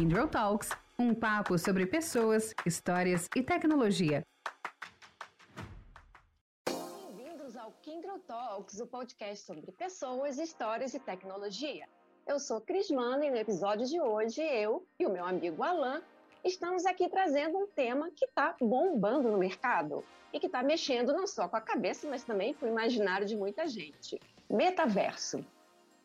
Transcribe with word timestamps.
Kindle 0.00 0.28
Talks, 0.28 0.70
um 0.98 1.14
papo 1.14 1.58
sobre 1.58 1.84
pessoas, 1.84 2.54
histórias 2.64 3.28
e 3.36 3.42
tecnologia. 3.42 4.22
Bem-vindos 6.66 7.54
ao 7.54 7.70
Kindle 7.82 8.18
Talks, 8.20 8.80
o 8.80 8.86
podcast 8.86 9.44
sobre 9.44 9.70
pessoas, 9.72 10.38
histórias 10.38 10.94
e 10.94 10.98
tecnologia. 10.98 11.86
Eu 12.26 12.40
sou 12.40 12.62
Cris 12.62 12.90
Mano 12.90 13.24
e 13.24 13.30
no 13.30 13.36
episódio 13.36 13.84
de 13.84 14.00
hoje 14.00 14.40
eu 14.40 14.86
e 14.98 15.04
o 15.04 15.10
meu 15.10 15.26
amigo 15.26 15.62
Alan 15.62 16.00
estamos 16.42 16.86
aqui 16.86 17.06
trazendo 17.06 17.58
um 17.58 17.66
tema 17.66 18.10
que 18.10 18.24
está 18.24 18.56
bombando 18.58 19.30
no 19.30 19.36
mercado 19.36 20.02
e 20.32 20.40
que 20.40 20.46
está 20.46 20.62
mexendo 20.62 21.12
não 21.12 21.26
só 21.26 21.46
com 21.46 21.56
a 21.56 21.60
cabeça, 21.60 22.08
mas 22.08 22.24
também 22.24 22.54
com 22.54 22.64
o 22.64 22.70
imaginário 22.70 23.26
de 23.26 23.36
muita 23.36 23.66
gente. 23.66 24.18
Metaverso. 24.48 25.44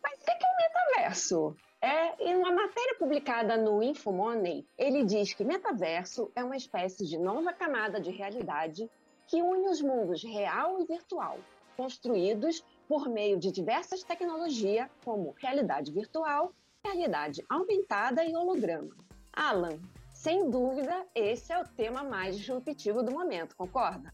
Mas 0.03 0.19
o 0.19 0.25
que 0.25 0.31
é 0.31 0.35
o 0.35 0.57
metaverso? 0.57 1.55
É, 1.85 2.15
em 2.31 2.35
uma 2.35 2.51
matéria 2.51 2.95
publicada 2.97 3.55
no 3.55 3.83
Infomoney, 3.83 4.67
ele 4.75 5.03
diz 5.03 5.35
que 5.35 5.43
metaverso 5.43 6.31
é 6.35 6.43
uma 6.43 6.57
espécie 6.57 7.05
de 7.05 7.15
nova 7.15 7.53
camada 7.53 8.01
de 8.01 8.09
realidade 8.09 8.89
que 9.27 9.39
une 9.39 9.69
os 9.69 9.83
mundos 9.83 10.23
real 10.23 10.81
e 10.81 10.85
virtual, 10.87 11.37
construídos 11.77 12.65
por 12.87 13.07
meio 13.07 13.37
de 13.37 13.51
diversas 13.51 14.01
tecnologias 14.01 14.89
como 15.03 15.35
realidade 15.37 15.91
virtual, 15.91 16.51
realidade 16.83 17.45
aumentada 17.47 18.25
e 18.25 18.35
holograma. 18.35 18.97
Alan, 19.31 19.79
sem 20.11 20.49
dúvida, 20.49 21.05
esse 21.13 21.53
é 21.53 21.59
o 21.59 21.67
tema 21.67 22.03
mais 22.03 22.35
disruptivo 22.35 23.03
do 23.03 23.11
momento, 23.11 23.55
concorda? 23.55 24.11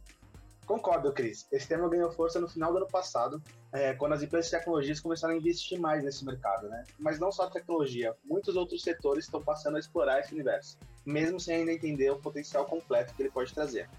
Concordo, 0.71 1.11
Cris. 1.11 1.45
Esse 1.51 1.67
tema 1.67 1.89
ganhou 1.89 2.09
força 2.13 2.39
no 2.39 2.47
final 2.47 2.71
do 2.71 2.77
ano 2.77 2.87
passado, 2.87 3.43
é, 3.73 3.93
quando 3.93 4.13
as 4.13 4.23
empresas 4.23 4.49
de 4.49 4.57
tecnologias 4.57 5.01
começaram 5.01 5.33
a 5.33 5.37
investir 5.37 5.77
mais 5.77 6.01
nesse 6.01 6.23
mercado, 6.23 6.69
né? 6.69 6.85
Mas 6.97 7.19
não 7.19 7.29
só 7.29 7.43
a 7.43 7.49
tecnologia, 7.49 8.15
muitos 8.23 8.55
outros 8.55 8.81
setores 8.81 9.25
estão 9.25 9.43
passando 9.43 9.75
a 9.75 9.79
explorar 9.81 10.21
esse 10.21 10.33
universo, 10.33 10.77
mesmo 11.05 11.41
sem 11.41 11.57
ainda 11.57 11.73
entender 11.73 12.09
o 12.09 12.21
potencial 12.21 12.63
completo 12.63 13.13
que 13.13 13.21
ele 13.21 13.29
pode 13.29 13.53
trazer. 13.53 13.89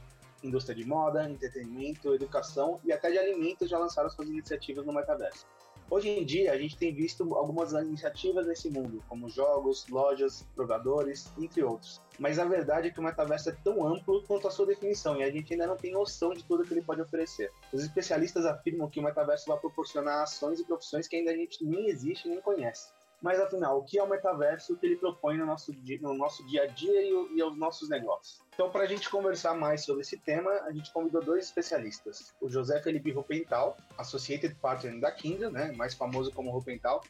Indústria 0.43 0.75
de 0.75 0.87
moda, 0.87 1.29
entretenimento, 1.29 2.15
educação 2.15 2.81
e 2.83 2.91
até 2.91 3.11
de 3.11 3.19
alimentos 3.19 3.69
já 3.69 3.79
lançaram 3.79 4.09
suas 4.09 4.31
iniciativas 4.31 4.87
no 4.87 4.95
metaverso. 4.95 5.47
Hoje 5.93 6.09
em 6.09 6.25
dia, 6.25 6.53
a 6.53 6.57
gente 6.57 6.75
tem 6.75 6.91
visto 6.95 7.35
algumas 7.35 7.75
iniciativas 7.75 8.47
nesse 8.47 8.71
mundo, 8.71 9.05
como 9.11 9.29
jogos, 9.29 9.87
lojas, 9.89 10.43
provadores, 10.55 11.31
entre 11.39 11.63
outros. 11.63 12.01
Mas 12.19 12.39
a 12.39 12.47
verdade 12.47 12.89
é 12.89 12.91
que 12.91 12.99
o 12.99 13.03
metaverso 13.03 13.51
é 13.51 13.57
tão 13.63 13.87
amplo 13.87 14.23
quanto 14.23 14.49
a 14.49 14.51
sua 14.51 14.65
definição 14.65 15.19
e 15.19 15.23
a 15.23 15.31
gente 15.31 15.53
ainda 15.53 15.67
não 15.67 15.77
tem 15.77 15.93
noção 15.93 16.33
de 16.33 16.43
tudo 16.45 16.65
que 16.65 16.73
ele 16.73 16.81
pode 16.81 17.03
oferecer. 17.03 17.53
Os 17.71 17.83
especialistas 17.83 18.47
afirmam 18.47 18.89
que 18.89 19.01
o 19.01 19.03
metaverso 19.03 19.47
vai 19.47 19.59
proporcionar 19.59 20.23
ações 20.23 20.59
e 20.61 20.65
profissões 20.65 21.07
que 21.07 21.17
ainda 21.17 21.31
a 21.31 21.37
gente 21.37 21.63
nem 21.63 21.91
existe 21.91 22.27
nem 22.27 22.41
conhece. 22.41 22.91
Mas 23.23 23.39
afinal, 23.39 23.79
o 23.79 23.85
que 23.85 23.99
é 23.99 24.03
o 24.03 24.09
metaverso 24.09 24.77
que 24.77 24.85
ele 24.85 24.97
propõe 24.97 25.39
no 25.39 25.47
nosso 25.47 25.73
dia, 25.73 25.99
no 26.03 26.13
nosso 26.13 26.45
dia 26.49 26.65
a 26.65 26.67
dia 26.67 27.01
e, 27.01 27.37
e 27.37 27.41
aos 27.41 27.57
nossos 27.57 27.89
negócios? 27.89 28.43
Então, 28.53 28.69
para 28.69 28.83
a 28.83 28.87
gente 28.87 29.09
conversar 29.09 29.55
mais 29.55 29.85
sobre 29.85 30.03
esse 30.03 30.19
tema, 30.19 30.51
a 30.51 30.73
gente 30.73 30.93
convidou 30.93 31.23
dois 31.23 31.45
especialistas. 31.45 32.35
O 32.41 32.51
José 32.51 32.83
Felipe 32.83 33.13
Rupental, 33.13 33.77
Associated 33.97 34.57
Partner 34.57 35.01
da 35.01 35.13
Kindle, 35.13 35.53
né, 35.53 35.73
mais 35.77 35.95
famoso 35.95 36.33
como 36.33 36.51
Rupental. 36.51 37.01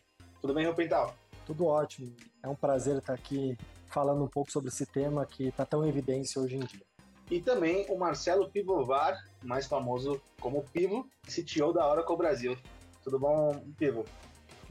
Tudo 0.41 0.53
bem, 0.53 0.67
Rupental? 0.67 1.15
Tudo 1.47 1.65
ótimo. 1.65 2.15
É 2.43 2.49
um 2.49 2.55
prazer 2.55 2.99
estar 2.99 3.15
aqui 3.15 3.57
falando 3.87 4.23
um 4.23 4.29
pouco 4.29 4.53
sobre 4.53 4.69
esse 4.69 4.85
tema 4.85 5.25
que 5.25 5.49
está 5.49 5.65
tão 5.65 5.85
em 5.85 5.89
evidência 5.89 6.41
hoje 6.43 6.57
em 6.57 6.61
dia. 6.61 6.85
E 7.31 7.41
também 7.41 7.87
o 7.89 7.97
Marcelo 7.97 8.51
Pivovar, 8.51 9.17
mais 9.43 9.67
famoso 9.67 10.21
como 10.39 10.63
Pivo, 10.65 11.09
CTO 11.27 11.73
da 11.73 11.91
Oracle 11.91 12.17
Brasil. 12.17 12.57
Tudo 13.03 13.19
bom, 13.19 13.65
Pivo? 13.79 14.05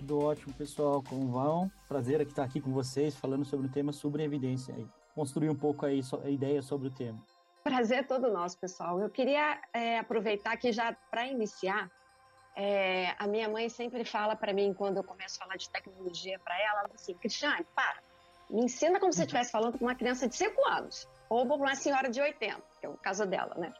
Tudo 0.02 0.20
ótimo, 0.20 0.52
pessoal. 0.56 1.04
Como 1.08 1.28
vão? 1.28 1.72
Prazer 1.88 2.20
aqui 2.20 2.32
estar 2.32 2.44
aqui 2.44 2.60
com 2.60 2.72
vocês, 2.72 3.16
falando 3.16 3.46
sobre 3.46 3.68
o 3.68 3.70
tema 3.70 3.94
sobre 3.94 4.24
evidência. 4.24 4.74
E 4.74 4.88
construir 5.14 5.48
um 5.48 5.56
pouco 5.56 5.86
aí 5.86 6.02
a 6.24 6.30
ideia 6.30 6.60
sobre 6.64 6.88
o 6.88 6.92
tema. 6.92 7.20
Prazer 7.64 8.00
é 8.00 8.04
todo 8.04 8.32
nosso, 8.32 8.58
pessoal. 8.58 9.00
Eu 9.00 9.12
queria 9.12 9.62
é, 9.72 10.00
aproveitar 10.00 10.54
aqui 10.54 10.72
já 10.72 10.92
para 11.12 11.28
iniciar. 11.28 11.88
É, 12.56 13.14
a 13.20 13.28
minha 13.28 13.48
mãe 13.48 13.70
sempre 13.70 14.04
fala 14.04 14.36
para 14.36 14.52
mim, 14.52 14.74
quando 14.74 14.98
eu 14.98 15.04
começo 15.04 15.38
a 15.40 15.44
falar 15.46 15.58
de 15.58 15.70
tecnologia 15.70 16.40
para 16.40 16.60
ela, 16.60 16.80
ela 16.80 16.90
assim, 16.96 17.14
Cristiane, 17.14 17.66
para, 17.76 18.02
me 18.50 18.64
ensina 18.64 19.00
como 19.00 19.14
se 19.14 19.18
você 19.18 19.24
estivesse 19.26 19.52
falando 19.52 19.78
com 19.78 19.86
uma 19.86 19.96
criança 19.96 20.28
de 20.28 20.36
5 20.36 20.68
anos, 20.68 21.08
ou 21.30 21.46
para 21.46 21.56
uma 21.56 21.76
senhora 21.76 22.10
de 22.10 22.20
80, 22.20 22.60
que 22.80 22.88
é 22.88 22.90
o 22.90 22.98
caso 22.98 23.28
dela, 23.28 23.54
né? 23.56 23.72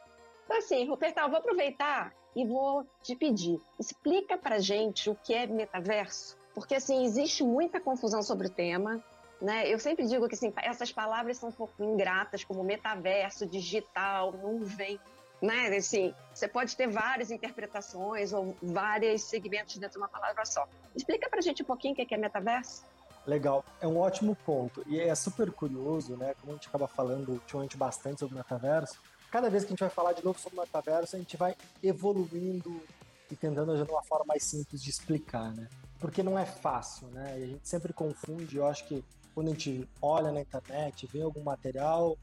Então, 0.46 0.58
assim, 0.58 0.88
Rupertal, 0.88 1.30
vou 1.30 1.40
aproveitar 1.40 2.14
e 2.36 2.46
vou 2.46 2.86
te 3.04 3.16
pedir, 3.16 3.60
explica 3.80 4.38
pra 4.38 4.60
gente 4.60 5.10
o 5.10 5.16
que 5.16 5.34
é 5.34 5.46
metaverso, 5.48 6.38
porque 6.54 6.76
assim, 6.76 7.04
existe 7.06 7.44
muita 7.44 7.80
confusão 7.80 8.22
sobre 8.22 8.48
o 8.48 8.50
tema, 8.50 9.04
né? 9.42 9.68
Eu 9.68 9.80
sempre 9.80 10.06
digo 10.06 10.28
que 10.28 10.36
assim, 10.36 10.54
essas 10.58 10.92
palavras 10.92 11.38
são 11.38 11.50
um 11.50 11.54
pouco 11.54 11.84
ingratas, 11.84 12.44
como 12.44 12.64
metaverso, 12.64 13.46
digital, 13.46 14.32
nuvem, 14.32 15.00
né? 15.42 15.76
Assim, 15.76 16.14
você 16.34 16.48
pode 16.48 16.76
ter 16.76 16.88
várias 16.88 17.32
interpretações 17.32 18.32
ou 18.32 18.56
vários 18.62 19.24
segmentos 19.24 19.78
dentro 19.78 19.94
de 19.94 19.98
uma 19.98 20.10
palavra 20.10 20.46
só. 20.46 20.68
Explica 20.96 21.30
pra 21.30 21.42
gente 21.42 21.64
um 21.64 21.66
pouquinho 21.66 21.94
o 21.94 21.98
que 21.98 22.14
é 22.14 22.18
metaverso. 22.18 22.84
Legal, 23.26 23.64
é 23.80 23.88
um 23.88 24.00
ótimo 24.00 24.36
ponto. 24.36 24.84
E 24.88 25.00
é 25.00 25.14
super 25.14 25.52
curioso, 25.52 26.18
né? 26.18 26.34
Como 26.40 26.54
a 26.54 26.56
gente 26.56 26.68
acaba 26.68 26.88
falando 26.88 27.34
ultimamente 27.34 27.78
bastante 27.78 28.20
sobre 28.20 28.36
metaverso, 28.36 29.00
cada 29.32 29.50
vez 29.50 29.64
que 29.64 29.70
a 29.70 29.72
gente 29.72 29.80
vai 29.80 29.90
falar 29.90 30.12
de 30.12 30.24
novo 30.24 30.38
sobre 30.38 30.60
o 30.60 30.62
metaverso, 30.62 31.16
a 31.16 31.20
gente 31.20 31.38
vai 31.38 31.56
evoluindo 31.82 32.84
e 33.32 33.36
tentando 33.36 33.84
de 33.84 33.90
uma 33.90 34.04
forma 34.04 34.26
mais 34.28 34.44
simples 34.44 34.84
de 34.84 34.90
explicar, 34.90 35.54
né? 35.56 35.70
Porque 36.00 36.22
não 36.22 36.38
é 36.38 36.46
fácil, 36.46 37.08
né? 37.08 37.40
E 37.40 37.44
a 37.44 37.48
gente 37.48 37.68
sempre 37.68 37.94
confunde, 37.94 38.58
eu 38.58 38.68
acho 38.68 38.86
que 38.88 39.04
quando 39.34 39.48
a 39.48 39.52
gente 39.52 39.88
olha 40.02 40.32
na 40.32 40.42
internet, 40.42 41.08
vê 41.08 41.22
algum 41.22 41.42
material, 41.42 42.18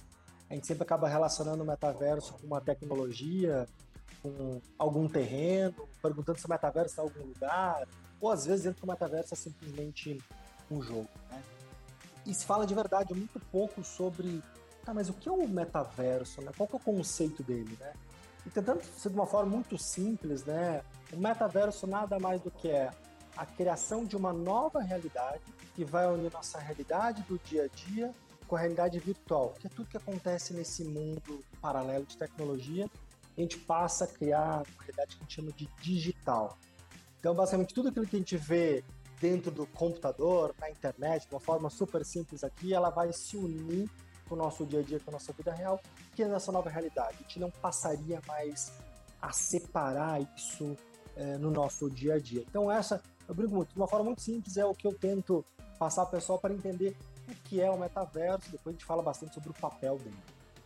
a 0.51 0.55
gente 0.55 0.67
sempre 0.67 0.83
acaba 0.83 1.09
relacionando 1.09 1.63
o 1.63 1.67
metaverso 1.67 2.35
com 2.35 2.47
uma 2.47 2.61
tecnologia, 2.61 3.67
com 4.23 4.61
algum 4.79 5.09
terreno, 5.09 5.89
perguntando 6.03 6.39
se 6.39 6.45
o 6.45 6.51
metaverso 6.51 6.91
está 6.91 7.03
em 7.03 7.07
algum 7.07 7.27
lugar, 7.27 7.89
ou 8.21 8.31
às 8.31 8.45
vezes 8.45 8.65
dentro 8.65 8.83
do 8.83 8.87
metaverso 8.87 9.33
é 9.33 9.37
simplesmente 9.37 10.23
um 10.71 10.83
jogo, 10.83 11.09
né? 11.31 11.43
E 12.27 12.35
se 12.35 12.45
fala 12.45 12.67
de 12.67 12.75
verdade 12.75 13.15
muito 13.15 13.41
pouco 13.51 13.83
sobre 13.83 14.43
tá, 14.88 14.94
mas 14.94 15.09
o 15.09 15.12
que 15.12 15.28
é 15.28 15.32
o 15.32 15.47
metaverso, 15.47 16.41
né? 16.41 16.50
Qual 16.56 16.66
que 16.66 16.75
é 16.75 16.78
o 16.78 16.81
conceito 16.81 17.43
dele, 17.43 17.76
né? 17.78 17.93
E 18.47 18.50
tentando 18.50 18.82
ser 18.82 19.10
de 19.10 19.15
uma 19.15 19.26
forma 19.26 19.50
muito 19.50 19.76
simples, 19.76 20.44
né? 20.44 20.82
O 21.12 21.19
metaverso 21.19 21.87
nada 21.87 22.19
mais 22.19 22.41
do 22.41 22.50
que 22.50 22.69
é 22.69 22.91
a 23.37 23.44
criação 23.44 24.04
de 24.04 24.16
uma 24.16 24.32
nova 24.32 24.81
realidade 24.81 25.43
que 25.75 25.84
vai 25.84 26.06
unir 26.06 26.32
nossa 26.32 26.59
realidade 26.59 27.22
do 27.22 27.38
dia 27.44 27.65
a 27.65 27.69
dia 27.69 28.12
com 28.47 28.56
a 28.56 28.60
realidade 28.60 28.99
virtual, 28.99 29.54
que 29.60 29.66
é 29.66 29.71
tudo 29.71 29.91
que 29.91 29.97
acontece 29.97 30.54
nesse 30.54 30.82
mundo 30.82 31.44
paralelo 31.60 32.06
de 32.06 32.16
tecnologia. 32.16 32.88
A 33.37 33.41
gente 33.41 33.59
passa 33.59 34.05
a 34.05 34.09
criar 34.09 34.62
uma 34.62 34.82
realidade 34.82 35.16
que 35.16 35.22
a 35.22 35.25
gente 35.25 35.34
chama 35.34 35.53
de 35.53 35.69
digital. 35.82 36.59
Então, 37.20 37.34
basicamente, 37.34 37.75
tudo 37.75 37.91
aquilo 37.91 38.06
que 38.06 38.16
a 38.16 38.19
gente 38.19 38.37
vê 38.38 38.82
dentro 39.20 39.50
do 39.50 39.66
computador, 39.66 40.55
na 40.59 40.70
internet, 40.70 41.28
de 41.28 41.34
uma 41.34 41.41
forma 41.41 41.69
super 41.69 42.05
simples 42.05 42.43
aqui, 42.43 42.72
ela 42.72 42.88
vai 42.88 43.12
se 43.12 43.37
unir 43.37 43.91
com 44.28 44.34
o 44.34 44.39
nosso 44.39 44.65
dia 44.66 44.81
a 44.81 44.83
dia, 44.83 45.00
com 45.00 45.11
a 45.11 45.15
nossa 45.15 45.33
vida 45.33 45.53
real, 45.53 45.81
que 46.15 46.22
é 46.22 46.28
nessa 46.28 46.53
nova 46.53 46.69
realidade. 46.69 47.16
A 47.19 47.22
gente 47.22 47.41
não 47.41 47.50
passaria 47.50 48.21
mais 48.27 48.72
a 49.21 49.33
separar 49.33 50.21
isso 50.37 50.77
é, 51.16 51.37
no 51.39 51.50
nosso 51.50 51.91
dia 51.91 52.15
a 52.15 52.19
dia. 52.19 52.44
Então 52.49 52.71
essa, 52.71 53.03
eu 53.27 53.34
brinco 53.34 53.55
muito, 53.55 53.72
de 53.72 53.77
uma 53.77 53.88
forma 53.88 54.06
muito 54.06 54.22
simples, 54.22 54.56
é 54.56 54.65
o 54.65 54.75
que 54.75 54.87
eu 54.87 54.93
tento 54.93 55.44
passar 55.78 56.03
ao 56.03 56.09
pessoal 56.09 56.38
para 56.38 56.55
entender 56.55 56.97
o 57.28 57.34
que 57.49 57.61
é 57.61 57.71
o 57.71 57.78
metaverso, 57.78 58.50
depois 58.50 58.75
a 58.75 58.78
gente 58.78 58.84
fala 58.84 59.03
bastante 59.03 59.34
sobre 59.34 59.50
o 59.50 59.55
papel 59.55 59.99
dele. 59.99 60.17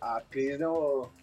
A 0.00 0.20
Cris 0.20 0.58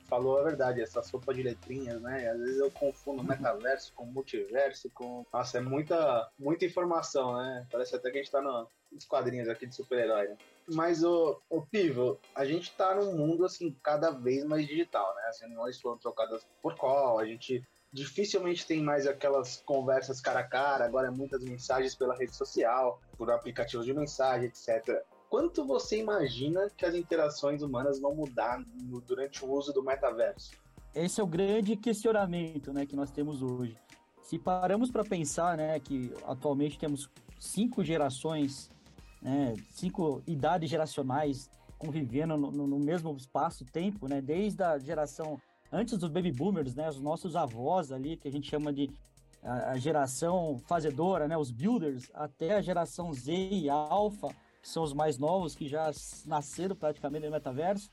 falou 0.05 0.39
a 0.39 0.44
verdade, 0.44 0.81
essa 0.81 1.03
sopa 1.03 1.33
de 1.33 1.44
letrinhas, 1.44 2.01
né? 2.01 2.29
Às 2.29 2.39
vezes 2.39 2.59
eu 2.59 2.72
confundo 2.72 3.22
metaverso 3.22 3.91
com 3.94 4.05
multiverso, 4.05 4.89
com. 4.91 5.25
Nossa, 5.34 5.58
é 5.58 5.61
muita, 5.61 6.31
muita 6.40 6.64
informação, 6.64 7.35
né? 7.35 7.67
Parece 7.69 7.93
até 7.93 8.09
que 8.09 8.19
a 8.19 8.22
gente 8.22 8.31
tá 8.31 8.41
no, 8.41 8.69
nos 8.91 9.06
quadrinhos 9.06 9.47
aqui 9.47 9.66
de 9.68 9.76
super-herói. 9.76 10.30
Né? 10.30 10.38
Mas, 10.70 11.03
o, 11.03 11.40
o 11.50 11.62
Pivo, 11.62 12.20
a 12.34 12.46
gente 12.46 12.72
tá 12.74 12.96
num 12.96 13.16
mundo, 13.16 13.46
assim, 13.46 13.76
cada 13.84 14.12
vez 14.12 14.44
mais 14.44 14.68
digital, 14.68 15.14
né? 15.16 15.24
As 15.30 15.41
reuniões 15.41 15.80
foram 15.80 15.97
trocadas 15.97 16.46
por 16.62 16.76
call, 16.76 17.20
a 17.20 17.26
gente 17.26 17.64
dificilmente 17.91 18.68
tem 18.68 18.84
mais 18.84 19.08
aquelas 19.08 19.58
conversas 19.66 20.22
cara 20.22 20.41
a 20.41 20.44
cara, 20.44 20.86
agora 20.86 21.08
é 21.08 21.12
muitas 21.12 21.44
mensagens 21.44 21.96
pela 21.96 22.16
rede 22.16 22.36
social, 22.36 23.02
por 23.18 23.32
aplicativos 23.32 23.86
de 23.86 23.94
mensagem, 23.94 24.47
etc 24.47 25.03
quanto 25.30 25.64
você 25.64 26.00
imagina 26.00 26.70
que 26.76 26.86
as 26.86 26.96
interações 26.96 27.62
humanas 27.62 28.00
vão 28.00 28.16
mudar 28.16 28.59
no, 28.82 29.00
durante 29.00 29.46
o 29.46 29.52
uso 29.52 29.72
do 29.72 29.84
metaverso? 29.84 30.52
Esse 30.94 31.22
é 31.22 31.24
o 31.24 31.28
grande 31.28 31.76
questionamento 31.76 32.74
né, 32.74 32.86
que 32.86 32.96
nós 32.96 33.12
temos 33.12 33.44
hoje. 33.44 33.78
Se 34.24 34.40
paramos 34.40 34.91
para 34.91 35.03
pensar 35.03 35.56
né, 35.56 35.80
que 35.80 36.12
atualmente 36.26 36.80
temos 36.80 37.09
cinco 37.40 37.84
gerações, 37.84 38.70
né, 39.21 39.55
cinco 39.71 40.21
idades 40.27 40.69
geracionais 40.69 41.49
convivendo 41.77 42.37
no, 42.37 42.51
no 42.51 42.79
mesmo 42.79 43.16
espaço-tempo, 43.16 44.07
né, 44.07 44.21
desde 44.21 44.61
a 44.61 44.77
geração 44.77 45.39
antes 45.71 45.97
dos 45.97 46.09
baby 46.09 46.31
boomers, 46.31 46.75
né, 46.75 46.89
os 46.89 46.99
nossos 46.99 47.35
avós 47.35 47.91
ali, 47.91 48.17
que 48.17 48.27
a 48.27 48.31
gente 48.31 48.49
chama 48.49 48.73
de 48.73 48.91
a, 49.41 49.77
geração 49.77 50.59
fazedora, 50.67 51.27
né, 51.27 51.37
os 51.37 51.51
builders, 51.51 52.09
até 52.13 52.55
a 52.55 52.61
geração 52.61 53.13
Z 53.13 53.31
e 53.31 53.69
Alpha, 53.69 54.29
que 54.61 54.67
são 54.67 54.83
os 54.83 54.93
mais 54.93 55.17
novos, 55.17 55.55
que 55.55 55.67
já 55.67 55.89
nasceram 56.25 56.75
praticamente 56.75 57.25
no 57.25 57.31
metaverso, 57.31 57.89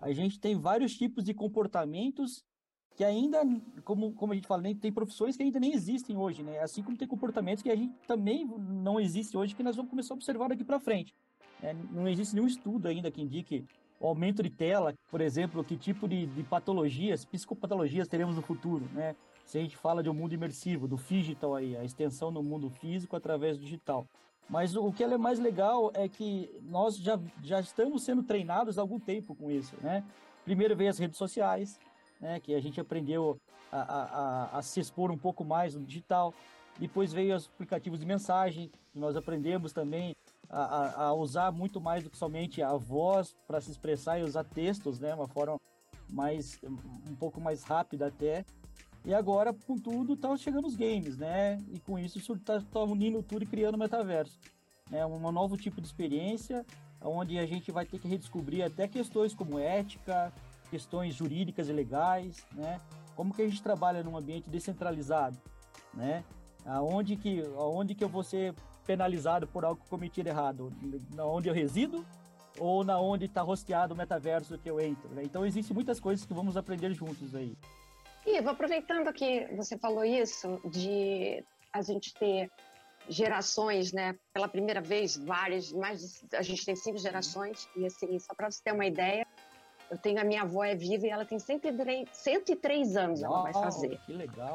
a 0.00 0.12
gente 0.12 0.38
tem 0.38 0.56
vários 0.56 0.96
tipos 0.96 1.24
de 1.24 1.34
comportamentos 1.34 2.44
que 2.98 3.04
ainda, 3.04 3.38
como, 3.84 4.12
como 4.12 4.32
a 4.32 4.34
gente 4.34 4.48
fala, 4.48 4.60
tem 4.74 4.92
profissões 4.92 5.36
que 5.36 5.42
ainda 5.44 5.60
nem 5.60 5.72
existem 5.72 6.16
hoje, 6.16 6.42
né? 6.42 6.58
Assim 6.58 6.82
como 6.82 6.96
tem 6.96 7.06
comportamentos 7.06 7.62
que 7.62 7.70
a 7.70 7.76
gente 7.76 7.94
também 8.08 8.44
não 8.44 8.98
existe 8.98 9.36
hoje, 9.36 9.54
que 9.54 9.62
nós 9.62 9.76
vamos 9.76 9.88
começar 9.88 10.14
a 10.14 10.16
observar 10.16 10.48
daqui 10.48 10.64
para 10.64 10.80
frente. 10.80 11.14
É, 11.62 11.72
não 11.92 12.08
existe 12.08 12.34
nenhum 12.34 12.48
estudo 12.48 12.88
ainda 12.88 13.08
que 13.08 13.22
indique 13.22 13.64
o 14.00 14.08
aumento 14.08 14.42
de 14.42 14.50
tela, 14.50 14.92
por 15.12 15.20
exemplo, 15.20 15.62
que 15.62 15.76
tipo 15.76 16.08
de, 16.08 16.26
de 16.26 16.42
patologias, 16.42 17.24
psicopatologias 17.24 18.08
teremos 18.08 18.34
no 18.34 18.42
futuro, 18.42 18.84
né? 18.92 19.14
Se 19.44 19.58
a 19.58 19.60
gente 19.60 19.76
fala 19.76 20.02
de 20.02 20.10
um 20.10 20.14
mundo 20.14 20.34
imersivo, 20.34 20.88
do 20.88 20.96
digital 20.96 21.54
aí, 21.54 21.76
a 21.76 21.84
extensão 21.84 22.32
no 22.32 22.42
mundo 22.42 22.68
físico 22.68 23.14
através 23.14 23.56
do 23.56 23.62
digital. 23.62 24.08
Mas 24.50 24.74
o 24.74 24.92
que 24.92 25.04
é 25.04 25.16
mais 25.16 25.38
legal 25.38 25.92
é 25.94 26.08
que 26.08 26.50
nós 26.62 26.96
já, 26.96 27.16
já 27.44 27.60
estamos 27.60 28.02
sendo 28.02 28.24
treinados 28.24 28.76
há 28.76 28.80
algum 28.80 28.98
tempo 28.98 29.36
com 29.36 29.52
isso, 29.52 29.76
né? 29.80 30.02
Primeiro 30.44 30.74
veio 30.74 30.90
as 30.90 30.98
redes 30.98 31.16
sociais, 31.16 31.78
né, 32.20 32.40
que 32.40 32.54
a 32.54 32.60
gente 32.60 32.80
aprendeu 32.80 33.38
a, 33.70 33.80
a, 33.80 34.58
a, 34.58 34.62
se 34.62 34.80
expor 34.80 35.10
um 35.10 35.18
pouco 35.18 35.44
mais 35.44 35.74
no 35.74 35.84
digital. 35.84 36.34
Depois 36.78 37.12
veio 37.12 37.36
os 37.36 37.46
aplicativos 37.46 38.00
de 38.00 38.06
mensagem, 38.06 38.70
que 38.92 38.98
nós 38.98 39.16
aprendemos 39.16 39.72
também 39.72 40.14
a, 40.48 41.04
a 41.04 41.14
usar 41.14 41.52
muito 41.52 41.80
mais 41.80 42.02
do 42.02 42.10
que 42.10 42.16
somente 42.16 42.62
a 42.62 42.74
voz 42.74 43.36
para 43.46 43.60
se 43.60 43.70
expressar 43.70 44.18
e 44.18 44.22
usar 44.22 44.44
textos, 44.44 44.98
né, 44.98 45.14
uma 45.14 45.28
forma 45.28 45.60
mais 46.08 46.58
um 47.08 47.14
pouco 47.16 47.40
mais 47.40 47.62
rápida 47.62 48.06
até. 48.06 48.44
E 49.04 49.14
agora, 49.14 49.52
com 49.52 49.76
tudo, 49.76 50.16
tá 50.16 50.36
chegando 50.36 50.66
os 50.66 50.76
games, 50.76 51.16
né? 51.16 51.62
E 51.72 51.78
com 51.78 51.98
isso, 51.98 52.18
isso 52.18 52.36
tá, 52.38 52.60
tá 52.60 52.80
unindo 52.82 53.22
tudo 53.22 53.44
e 53.44 53.46
criando 53.46 53.76
o 53.76 53.78
metaverso. 53.78 54.38
É 54.90 55.04
um 55.06 55.30
novo 55.30 55.56
tipo 55.56 55.80
de 55.80 55.86
experiência, 55.86 56.64
onde 57.00 57.38
a 57.38 57.46
gente 57.46 57.70
vai 57.70 57.86
ter 57.86 57.98
que 57.98 58.08
redescobrir 58.08 58.64
até 58.64 58.88
questões 58.88 59.34
como 59.34 59.58
ética, 59.58 60.32
questões 60.70 61.14
jurídicas 61.14 61.68
e 61.68 61.72
legais, 61.72 62.46
né? 62.52 62.80
Como 63.16 63.34
que 63.34 63.42
a 63.42 63.48
gente 63.48 63.62
trabalha 63.62 64.02
num 64.02 64.16
ambiente 64.16 64.48
descentralizado, 64.48 65.36
né? 65.92 66.24
Aonde 66.64 67.16
que, 67.16 67.42
aonde 67.56 67.94
que 67.94 68.04
eu 68.04 68.08
vou 68.08 68.22
ser 68.22 68.54
penalizado 68.86 69.46
por 69.46 69.64
algo 69.64 69.82
cometido 69.88 70.28
errado? 70.28 70.72
Na 71.14 71.24
onde 71.24 71.48
eu 71.48 71.54
resido 71.54 72.04
ou 72.58 72.84
na 72.84 73.00
onde 73.00 73.26
está 73.26 73.42
rosteado 73.42 73.94
o 73.94 73.96
metaverso 73.96 74.58
que 74.58 74.70
eu 74.70 74.80
entro? 74.80 75.08
Né? 75.10 75.22
Então 75.24 75.46
existem 75.46 75.74
muitas 75.74 76.00
coisas 76.00 76.24
que 76.26 76.34
vamos 76.34 76.56
aprender 76.56 76.92
juntos 76.92 77.34
aí. 77.34 77.56
Ivo, 78.26 78.50
aproveitando 78.50 79.12
que 79.12 79.46
você 79.56 79.78
falou 79.78 80.04
isso 80.04 80.60
de 80.70 81.42
a 81.72 81.80
gente 81.80 82.12
ter 82.14 82.50
gerações, 83.08 83.92
né? 83.92 84.14
Pela 84.32 84.48
primeira 84.48 84.80
vez, 84.80 85.16
várias, 85.16 85.72
mais 85.72 86.22
a 86.34 86.42
gente 86.42 86.64
tem 86.64 86.76
cinco 86.76 86.98
gerações 86.98 87.68
e 87.76 87.86
assim, 87.86 88.18
só 88.18 88.34
para 88.34 88.50
você 88.50 88.62
ter 88.62 88.72
uma 88.72 88.86
ideia, 88.86 89.26
eu 89.90 89.98
tenho 89.98 90.20
a 90.20 90.24
minha 90.24 90.42
avó 90.42 90.64
é 90.64 90.74
viva 90.74 91.06
e 91.06 91.10
ela 91.10 91.24
tem 91.24 91.38
103, 91.38 92.08
103 92.12 92.96
anos, 92.96 93.22
Uau, 93.22 93.32
ela 93.32 93.42
vai 93.42 93.52
fazer. 93.52 93.98
Que 94.04 94.12
legal. 94.12 94.52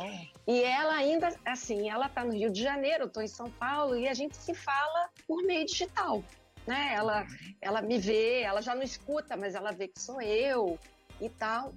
E 0.48 0.64
ela 0.64 0.94
ainda, 0.94 1.30
assim, 1.46 1.90
ela 1.90 2.08
tá 2.10 2.24
no 2.24 2.34
Rio 2.34 2.52
de 2.52 2.62
Janeiro, 2.62 3.06
eu 3.06 3.10
tô 3.10 3.22
em 3.22 3.28
São 3.28 3.50
Paulo 3.50 3.96
e 3.96 4.08
a 4.08 4.14
gente 4.14 4.38
se 4.38 4.54
fala 4.54 5.10
por 5.28 5.44
meio 5.44 5.66
digital, 5.66 6.24
né? 6.68 6.94
Ela, 6.94 7.26
ela 7.62 7.82
me 7.82 7.98
vê, 7.98 8.42
ela 8.42 8.62
já 8.62 8.76
não 8.76 8.84
escuta, 8.84 9.36
mas 9.36 9.56
ela 9.56 9.72
vê 9.72 9.88
que 9.88 10.00
sou 10.00 10.22
eu 10.22 10.78
e 11.20 11.30
tal. 11.30 11.74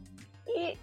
E, 0.47 0.77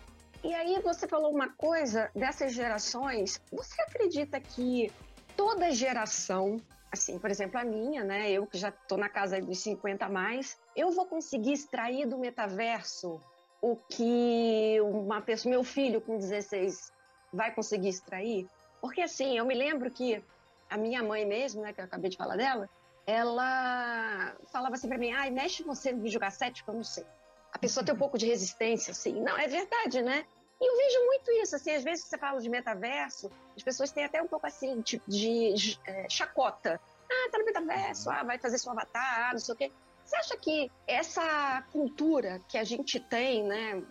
e 0.43 0.53
aí 0.53 0.79
você 0.81 1.07
falou 1.07 1.31
uma 1.31 1.49
coisa 1.49 2.09
dessas 2.15 2.53
gerações. 2.53 3.39
Você 3.51 3.81
acredita 3.81 4.39
que 4.39 4.91
toda 5.37 5.71
geração 5.71 6.57
assim, 6.93 7.17
por 7.17 7.31
exemplo, 7.31 7.59
a 7.59 7.65
minha, 7.65 8.03
né? 8.03 8.31
Eu 8.31 8.45
que 8.45 8.57
já 8.57 8.69
estou 8.69 8.97
na 8.97 9.09
casa 9.09 9.41
dos 9.41 9.63
50 9.63 10.05
a 10.05 10.09
mais, 10.09 10.55
eu 10.75 10.91
vou 10.91 11.07
conseguir 11.07 11.51
extrair 11.51 12.07
do 12.07 12.19
metaverso 12.19 13.19
o 13.59 13.75
que 13.75 14.79
uma 14.81 15.21
pessoa, 15.21 15.49
meu 15.49 15.63
filho 15.63 15.99
com 16.01 16.19
16 16.19 16.91
vai 17.33 17.53
conseguir 17.53 17.89
extrair? 17.89 18.45
Porque 18.79 19.01
assim, 19.01 19.37
eu 19.37 19.45
me 19.45 19.55
lembro 19.55 19.89
que 19.89 20.23
a 20.69 20.77
minha 20.77 21.01
mãe 21.01 21.25
mesmo, 21.25 21.61
né, 21.63 21.73
que 21.73 21.81
eu 21.81 21.85
acabei 21.85 22.11
de 22.11 22.17
falar 22.17 22.35
dela, 22.35 22.69
ela 23.07 24.35
falava 24.51 24.75
assim 24.75 24.87
para 24.87 24.97
mim: 24.97 25.11
"Ai, 25.11 25.31
mexe 25.31 25.63
você 25.63 25.91
no 25.91 26.03
videocassete 26.03 26.63
que 26.63 26.69
eu 26.69 26.75
não 26.75 26.83
sei". 26.83 27.05
A 27.51 27.57
pessoa 27.57 27.83
tem 27.83 27.95
um 27.95 27.97
pouco 27.97 28.17
de 28.17 28.27
resistência, 28.27 28.91
assim. 28.91 29.19
Não, 29.21 29.37
é 29.37 29.47
verdade, 29.47 30.01
né? 30.01 30.25
E 30.61 30.65
eu 30.65 30.77
vejo 30.77 31.05
muito 31.05 31.31
isso, 31.43 31.55
assim, 31.55 31.71
às 31.71 31.83
vezes 31.83 32.05
você 32.05 32.17
fala 32.17 32.39
de 32.39 32.49
metaverso, 32.49 33.29
as 33.55 33.63
pessoas 33.63 33.91
têm 33.91 34.05
até 34.05 34.21
um 34.21 34.27
pouco 34.27 34.47
assim, 34.47 34.81
tipo, 34.81 35.09
de, 35.09 35.53
de 35.53 35.79
é, 35.85 36.07
chacota. 36.09 36.79
Ah, 37.11 37.29
tá 37.31 37.37
no 37.37 37.45
metaverso, 37.45 38.09
ah, 38.09 38.23
vai 38.23 38.37
fazer 38.37 38.57
seu 38.57 38.71
avatar, 38.71 39.29
ah, 39.29 39.33
não 39.33 39.39
sei 39.39 39.53
o 39.53 39.57
quê. 39.57 39.71
Você 40.05 40.15
acha 40.17 40.37
que 40.37 40.71
essa 40.85 41.63
cultura 41.71 42.39
que 42.47 42.57
a 42.57 42.63
gente 42.63 42.99
tem, 42.99 43.43
né, 43.43 43.81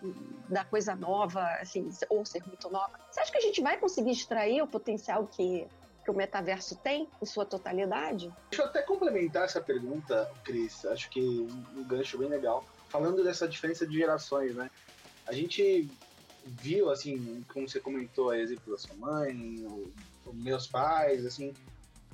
da 0.47 0.63
coisa 0.63 0.95
nova, 0.95 1.43
assim, 1.59 1.89
ou 2.09 2.25
ser 2.25 2.45
muito 2.45 2.69
nova, 2.69 2.99
você 3.09 3.19
acha 3.19 3.31
que 3.31 3.37
a 3.37 3.41
gente 3.41 3.61
vai 3.61 3.77
conseguir 3.77 4.11
extrair 4.11 4.61
o 4.61 4.67
potencial 4.67 5.25
que, 5.25 5.67
que 6.03 6.11
o 6.11 6.13
metaverso 6.13 6.75
tem 6.77 7.09
em 7.21 7.25
sua 7.25 7.45
totalidade? 7.45 8.31
Deixa 8.51 8.63
eu 8.63 8.67
até 8.67 8.81
complementar 8.83 9.45
essa 9.45 9.59
pergunta, 9.59 10.31
Cris. 10.43 10.85
Acho 10.85 11.09
que 11.09 11.19
um 11.75 11.83
gancho 11.83 12.17
bem 12.17 12.29
legal. 12.29 12.63
Falando 12.89 13.23
dessa 13.23 13.47
diferença 13.47 13.87
de 13.87 13.97
gerações, 13.97 14.55
né? 14.55 14.69
A 15.25 15.33
gente 15.33 15.89
viu, 16.45 16.89
assim, 16.89 17.43
como 17.53 17.67
você 17.67 17.79
comentou, 17.79 18.29
a 18.29 18.39
exemplo 18.39 18.71
da 18.71 18.77
sua 18.77 18.95
mãe, 18.95 19.65
meus 20.33 20.67
pais, 20.67 21.25
assim, 21.25 21.53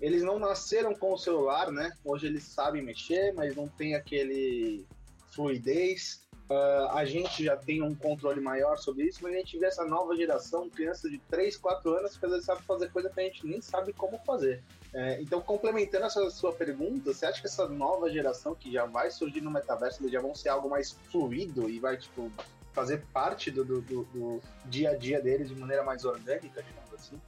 eles 0.02 0.24
não 0.24 0.40
nasceram 0.40 0.96
com 0.96 1.14
o 1.14 1.18
celular, 1.18 1.72
né? 1.72 1.92
Hoje 2.04 2.28
eles 2.28 2.44
sabem 2.44 2.82
mexer, 2.82 3.34
mas 3.34 3.56
não 3.56 3.68
tem 3.68 3.96
aquele 3.96 4.86
fluidez. 5.32 6.28
Uh, 6.50 6.90
a 6.92 7.06
gente 7.06 7.44
já 7.44 7.56
tem 7.56 7.84
um 7.84 7.94
controle 7.94 8.42
maior 8.42 8.78
sobre 8.78 9.04
isso, 9.04 9.20
mas 9.22 9.34
a 9.34 9.38
gente 9.38 9.60
vê 9.60 9.68
essa 9.68 9.86
nova 9.86 10.16
geração, 10.16 10.68
criança 10.68 11.08
de 11.08 11.20
3, 11.30 11.56
4 11.58 11.98
anos, 11.98 12.18
que 12.18 12.26
às 12.26 12.32
vezes 12.32 12.46
sabe 12.46 12.64
fazer 12.64 12.92
coisa 12.92 13.10
que 13.10 13.20
a 13.20 13.24
gente 13.24 13.46
nem 13.46 13.62
sabe 13.62 13.94
como 13.94 14.18
fazer. 14.20 14.64
É, 14.92 15.22
então, 15.22 15.40
complementando 15.42 16.06
essa 16.06 16.28
sua 16.32 16.52
pergunta, 16.52 17.14
você 17.14 17.28
acha 17.28 17.40
que 17.40 17.46
essa 17.46 17.68
nova 17.68 18.10
geração 18.10 18.56
que 18.56 18.72
já 18.72 18.86
vai 18.86 19.12
surgir 19.12 19.42
no 19.42 19.52
metaverso, 19.52 20.02
eles 20.02 20.12
já 20.12 20.20
vão 20.20 20.34
ser 20.34 20.50
algo 20.50 20.68
mais 20.68 20.94
fluido 21.12 21.70
e 21.70 21.80
vai, 21.80 21.98
tipo, 21.98 22.32
fazer 22.80 23.04
parte 23.12 23.52
do, 23.52 23.66
do, 23.66 23.82
do, 23.82 24.04
do 24.06 24.42
dia 24.66 24.92
a 24.92 24.96
dia 24.96 25.22
deles 25.22 25.50
de 25.50 25.56
maneira 25.56 25.84
mais 25.84 26.06
orgânica, 26.06 26.64
digamos 26.64 26.94
assim? 26.94 27.20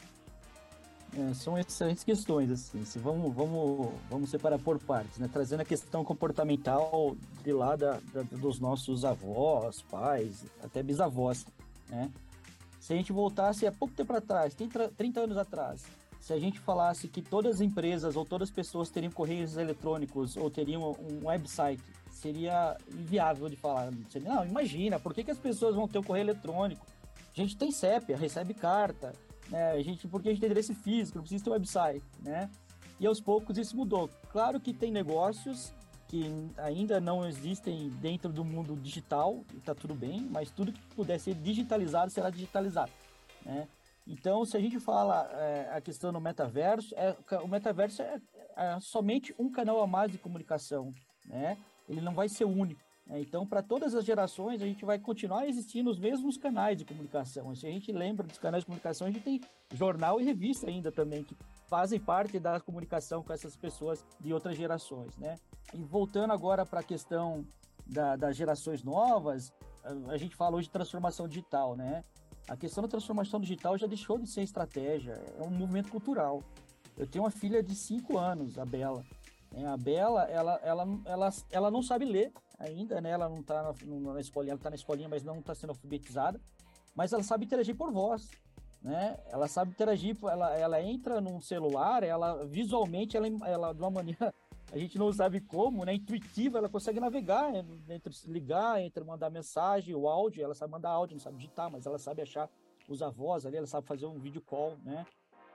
É, 1.17 1.33
são 1.33 1.57
excelentes 1.57 2.05
questões, 2.05 2.49
assim. 2.49 2.85
Se 2.85 2.97
vamos, 2.97 3.33
vamos, 3.35 3.91
vamos 4.09 4.29
separar 4.29 4.57
por 4.57 4.79
partes, 4.79 5.17
né? 5.17 5.29
Trazendo 5.31 5.59
a 5.59 5.65
questão 5.65 6.05
comportamental 6.05 7.17
de 7.43 7.51
lá 7.51 7.75
da, 7.75 7.99
da, 8.13 8.21
dos 8.21 8.61
nossos 8.61 9.03
avós, 9.03 9.81
pais, 9.81 10.45
até 10.63 10.81
bisavós, 10.81 11.45
né? 11.89 12.09
Se 12.79 12.93
a 12.93 12.95
gente 12.95 13.11
voltasse 13.11 13.67
há 13.67 13.73
pouco 13.73 13.93
tempo 13.93 14.13
atrás, 14.13 14.55
30, 14.55 14.93
30 14.97 15.19
anos 15.19 15.37
atrás, 15.37 15.83
se 16.21 16.31
a 16.31 16.39
gente 16.39 16.59
falasse 16.61 17.09
que 17.09 17.21
todas 17.21 17.55
as 17.55 17.61
empresas 17.61 18.15
ou 18.15 18.23
todas 18.23 18.47
as 18.47 18.55
pessoas 18.55 18.89
teriam 18.89 19.11
correios 19.11 19.57
eletrônicos 19.57 20.37
ou 20.37 20.49
teriam 20.49 20.91
um 20.91 21.27
website 21.27 21.83
seria 22.21 22.77
inviável 22.87 23.49
de 23.49 23.55
falar. 23.55 23.91
Não, 24.21 24.45
imagina, 24.45 24.99
por 24.99 25.13
que, 25.13 25.23
que 25.23 25.31
as 25.31 25.39
pessoas 25.39 25.75
vão 25.75 25.87
ter 25.87 25.97
o 25.97 26.03
correio 26.03 26.25
eletrônico? 26.25 26.85
A 27.35 27.39
gente 27.41 27.57
tem 27.57 27.71
CEP, 27.71 28.13
recebe 28.13 28.53
carta, 28.53 29.13
né? 29.49 29.71
A 29.71 29.81
gente, 29.81 30.07
porque 30.07 30.29
a 30.29 30.31
gente 30.31 30.39
tem 30.39 30.47
endereço 30.47 30.75
físico, 30.75 31.17
não 31.17 31.23
precisa 31.23 31.43
ter 31.43 31.49
website, 31.49 32.05
né? 32.21 32.49
E 32.99 33.07
aos 33.07 33.19
poucos 33.19 33.57
isso 33.57 33.75
mudou. 33.75 34.09
Claro 34.31 34.59
que 34.59 34.73
tem 34.73 34.91
negócios 34.91 35.73
que 36.07 36.25
ainda 36.57 36.99
não 36.99 37.25
existem 37.25 37.89
dentro 38.01 38.31
do 38.31 38.43
mundo 38.43 38.75
digital, 38.75 39.43
e 39.53 39.59
tá 39.59 39.73
tudo 39.73 39.95
bem, 39.95 40.27
mas 40.29 40.51
tudo 40.51 40.73
que 40.73 40.81
puder 40.93 41.19
ser 41.19 41.33
digitalizado 41.33 42.11
será 42.11 42.29
digitalizado, 42.29 42.91
né? 43.45 43.67
Então, 44.05 44.43
se 44.43 44.57
a 44.57 44.59
gente 44.59 44.79
fala 44.79 45.29
é, 45.31 45.69
a 45.71 45.79
questão 45.79 46.11
do 46.11 46.19
metaverso, 46.19 46.93
é, 46.95 47.15
o 47.41 47.47
metaverso 47.47 48.01
é, 48.01 48.19
é 48.57 48.79
somente 48.81 49.33
um 49.39 49.49
canal 49.49 49.81
a 49.81 49.87
mais 49.87 50.11
de 50.11 50.17
comunicação, 50.17 50.93
né? 51.25 51.57
Ele 51.91 52.01
não 52.01 52.13
vai 52.13 52.29
ser 52.29 52.45
único. 52.45 52.81
Né? 53.05 53.19
Então, 53.19 53.45
para 53.45 53.61
todas 53.61 53.93
as 53.93 54.05
gerações, 54.05 54.61
a 54.61 54.65
gente 54.65 54.85
vai 54.85 54.97
continuar 54.97 55.47
existindo 55.47 55.89
os 55.89 55.99
mesmos 55.99 56.37
canais 56.37 56.77
de 56.77 56.85
comunicação. 56.85 57.53
Se 57.55 57.67
a 57.67 57.69
gente 57.69 57.91
lembra 57.91 58.25
dos 58.25 58.37
canais 58.37 58.63
de 58.63 58.65
comunicação, 58.65 59.07
a 59.07 59.11
gente 59.11 59.23
tem 59.23 59.41
jornal 59.73 60.19
e 60.19 60.23
revista 60.23 60.67
ainda 60.67 60.91
também, 60.91 61.23
que 61.23 61.35
fazem 61.67 61.99
parte 61.99 62.39
da 62.39 62.59
comunicação 62.59 63.21
com 63.23 63.33
essas 63.33 63.55
pessoas 63.55 64.05
de 64.19 64.33
outras 64.33 64.57
gerações, 64.57 65.17
né? 65.17 65.35
E 65.73 65.83
voltando 65.83 66.31
agora 66.31 66.65
para 66.65 66.79
a 66.79 66.83
questão 66.83 67.45
da, 67.85 68.15
das 68.15 68.35
gerações 68.35 68.83
novas, 68.83 69.53
a 70.09 70.17
gente 70.17 70.35
fala 70.35 70.57
hoje 70.57 70.67
de 70.67 70.73
transformação 70.73 71.27
digital, 71.27 71.75
né? 71.75 72.03
A 72.47 72.55
questão 72.55 72.81
da 72.81 72.87
transformação 72.87 73.39
digital 73.39 73.77
já 73.77 73.87
deixou 73.87 74.17
de 74.17 74.29
ser 74.29 74.41
estratégia, 74.41 75.13
é 75.37 75.43
um 75.43 75.49
movimento 75.49 75.89
cultural. 75.89 76.43
Eu 76.97 77.07
tenho 77.07 77.23
uma 77.23 77.31
filha 77.31 77.63
de 77.63 77.73
5 77.73 78.17
anos, 78.17 78.59
a 78.59 78.65
Bela. 78.65 79.03
É, 79.53 79.65
a 79.65 79.75
Bela, 79.75 80.23
ela, 80.23 80.59
ela, 80.63 80.87
ela, 81.05 81.29
ela 81.51 81.71
não 81.71 81.81
sabe 81.81 82.05
ler 82.05 82.31
ainda, 82.57 83.01
né? 83.01 83.11
Ela 83.11 83.27
não 83.27 83.41
está 83.41 83.63
na, 83.63 84.13
na 84.13 84.19
escolinha, 84.19 84.51
ela 84.51 84.59
está 84.59 84.69
na 84.69 84.75
escolinha, 84.75 85.09
mas 85.09 85.23
não 85.23 85.39
está 85.39 85.53
sendo 85.53 85.71
alfabetizada. 85.71 86.39
Mas 86.95 87.11
ela 87.11 87.23
sabe 87.23 87.45
interagir 87.45 87.75
por 87.75 87.91
voz, 87.91 88.29
né? 88.81 89.17
Ela 89.27 89.47
sabe 89.47 89.71
interagir, 89.71 90.17
ela, 90.23 90.55
ela 90.55 90.81
entra 90.81 91.19
num 91.19 91.41
celular, 91.41 92.03
ela 92.03 92.45
visualmente, 92.45 93.17
ela, 93.17 93.27
ela 93.45 93.73
de 93.73 93.81
uma 93.81 93.91
maneira 93.91 94.33
a 94.71 94.77
gente 94.77 94.97
não 94.97 95.11
sabe 95.11 95.41
como, 95.41 95.83
né? 95.83 95.93
Intuitiva, 95.95 96.57
ela 96.57 96.69
consegue 96.69 96.99
navegar 96.99 97.51
né? 97.51 97.65
entre 97.89 98.13
ligar, 98.25 98.81
entre 98.81 99.03
mandar 99.03 99.29
mensagem, 99.29 99.93
o 99.93 100.07
áudio, 100.07 100.43
ela 100.43 100.55
sabe 100.55 100.71
mandar 100.71 100.89
áudio, 100.89 101.15
não 101.15 101.21
sabe 101.21 101.37
digitar, 101.37 101.69
mas 101.69 101.85
ela 101.85 101.99
sabe 101.99 102.21
achar 102.21 102.49
os 102.87 103.01
avós 103.01 103.45
ali, 103.45 103.57
ela 103.57 103.67
sabe 103.67 103.85
fazer 103.85 104.05
um 104.05 104.17
vídeo 104.17 104.41
call, 104.41 104.77
né? 104.83 105.05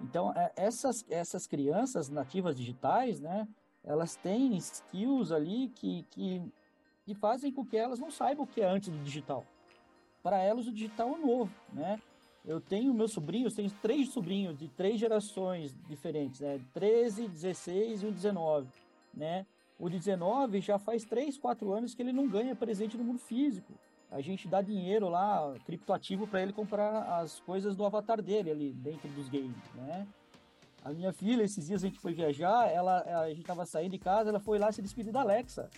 Então, 0.00 0.33
é, 0.35 0.53
essas, 0.55 1.05
essas 1.09 1.47
crianças 1.47 2.11
nativas 2.11 2.55
digitais, 2.55 3.19
né? 3.19 3.49
Elas 3.87 4.16
têm 4.16 4.57
skills 4.57 5.31
ali 5.33 5.69
que, 5.69 6.05
que, 6.11 6.43
que 7.05 7.14
fazem 7.14 7.52
com 7.52 7.64
que 7.64 7.76
elas 7.76 7.99
não 7.99 8.11
saibam 8.11 8.45
o 8.45 8.47
que 8.47 8.61
é 8.61 8.69
antes 8.69 8.90
do 8.90 8.99
digital. 9.05 9.47
Para 10.23 10.38
elas, 10.43 10.66
o 10.66 10.73
digital 10.73 11.14
é 11.14 11.19
novo, 11.19 11.52
né? 11.73 12.02
Eu 12.45 12.61
tenho 12.61 12.93
meus 12.93 13.12
sobrinhos, 13.12 13.55
tenho 13.55 13.71
três 13.81 14.09
sobrinhos 14.11 14.59
de 14.59 14.69
três 14.69 15.00
gerações 15.00 15.75
diferentes, 15.88 16.40
né? 16.40 16.61
13, 16.75 17.28
16 17.28 18.02
e 18.02 18.07
um 18.07 18.12
19 18.12 18.69
né? 19.16 19.47
O 19.78 19.88
19 19.88 20.61
já 20.61 20.78
faz 20.78 21.05
3, 21.05 21.38
4 21.38 21.73
anos 21.73 21.95
que 21.95 22.02
ele 22.02 22.12
não 22.12 22.28
ganha 22.28 22.55
presente 22.55 22.97
no 22.97 23.05
mundo 23.05 23.19
físico. 23.19 23.73
A 24.11 24.21
gente 24.21 24.47
dá 24.47 24.62
dinheiro 24.62 25.09
lá, 25.09 25.55
criptoativo, 25.64 26.26
para 26.26 26.43
ele 26.43 26.52
comprar 26.52 27.21
as 27.21 27.40
coisas 27.40 27.75
do 27.75 27.85
avatar 27.85 28.23
dele 28.23 28.50
ali 28.50 28.73
dentro 28.73 29.09
dos 29.11 29.28
games, 29.28 29.57
né? 29.75 30.07
A 30.87 30.93
minha 30.93 31.12
filha, 31.12 31.43
esses 31.43 31.66
dias 31.66 31.83
a 31.83 31.88
gente 31.88 31.99
foi 31.99 32.14
viajar, 32.14 32.69
ela, 32.69 33.00
a 33.21 33.28
gente 33.28 33.43
tava 33.43 33.66
saindo 33.66 33.90
de 33.90 33.99
casa, 33.99 34.31
ela 34.31 34.38
foi 34.38 34.57
lá 34.57 34.71
se 34.71 34.81
despedir 34.81 35.12
da 35.12 35.21
Alexa 35.21 35.69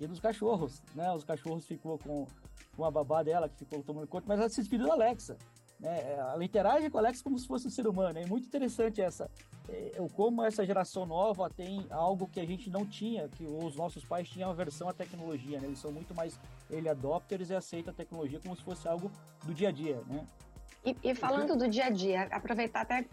e 0.00 0.06
dos 0.06 0.18
cachorros, 0.18 0.82
né? 0.94 1.12
Os 1.12 1.22
cachorros 1.22 1.66
ficou 1.66 1.98
com, 1.98 2.26
com 2.74 2.82
a 2.82 2.90
babá 2.90 3.22
dela, 3.22 3.46
que 3.46 3.58
ficou 3.58 3.82
tomando 3.82 4.06
conta, 4.06 4.24
mas 4.26 4.40
ela 4.40 4.48
se 4.48 4.58
despediu 4.58 4.86
da 4.86 4.94
Alexa. 4.94 5.36
Né? 5.78 6.14
Ela 6.14 6.42
interage 6.42 6.88
com 6.88 6.96
a 6.96 7.02
Alexa 7.02 7.22
como 7.22 7.38
se 7.38 7.46
fosse 7.46 7.66
um 7.66 7.70
ser 7.70 7.86
humano. 7.86 8.18
É 8.18 8.24
muito 8.24 8.46
interessante 8.46 9.02
essa, 9.02 9.30
é, 9.68 9.92
como 10.14 10.42
essa 10.42 10.64
geração 10.64 11.04
nova 11.04 11.50
tem 11.50 11.86
algo 11.90 12.26
que 12.26 12.40
a 12.40 12.46
gente 12.46 12.70
não 12.70 12.86
tinha, 12.86 13.28
que 13.28 13.44
os 13.44 13.76
nossos 13.76 14.02
pais 14.02 14.30
tinham 14.30 14.48
aversão 14.50 14.88
à 14.88 14.94
tecnologia, 14.94 15.60
né? 15.60 15.66
Eles 15.66 15.78
são 15.78 15.92
muito 15.92 16.14
mais 16.14 16.40
ele 16.70 16.88
adopters 16.88 17.50
e 17.50 17.54
aceitam 17.54 17.92
a 17.92 17.94
tecnologia 17.94 18.40
como 18.40 18.56
se 18.56 18.62
fosse 18.62 18.88
algo 18.88 19.12
do 19.44 19.52
dia 19.52 19.68
a 19.68 19.72
dia, 19.72 20.00
né? 20.06 20.26
E, 20.84 20.96
e 21.02 21.14
falando 21.14 21.56
do 21.56 21.68
dia 21.68 21.86
a 21.86 21.90
dia, 21.90 22.22
aproveitar 22.30 22.82
até 22.82 23.06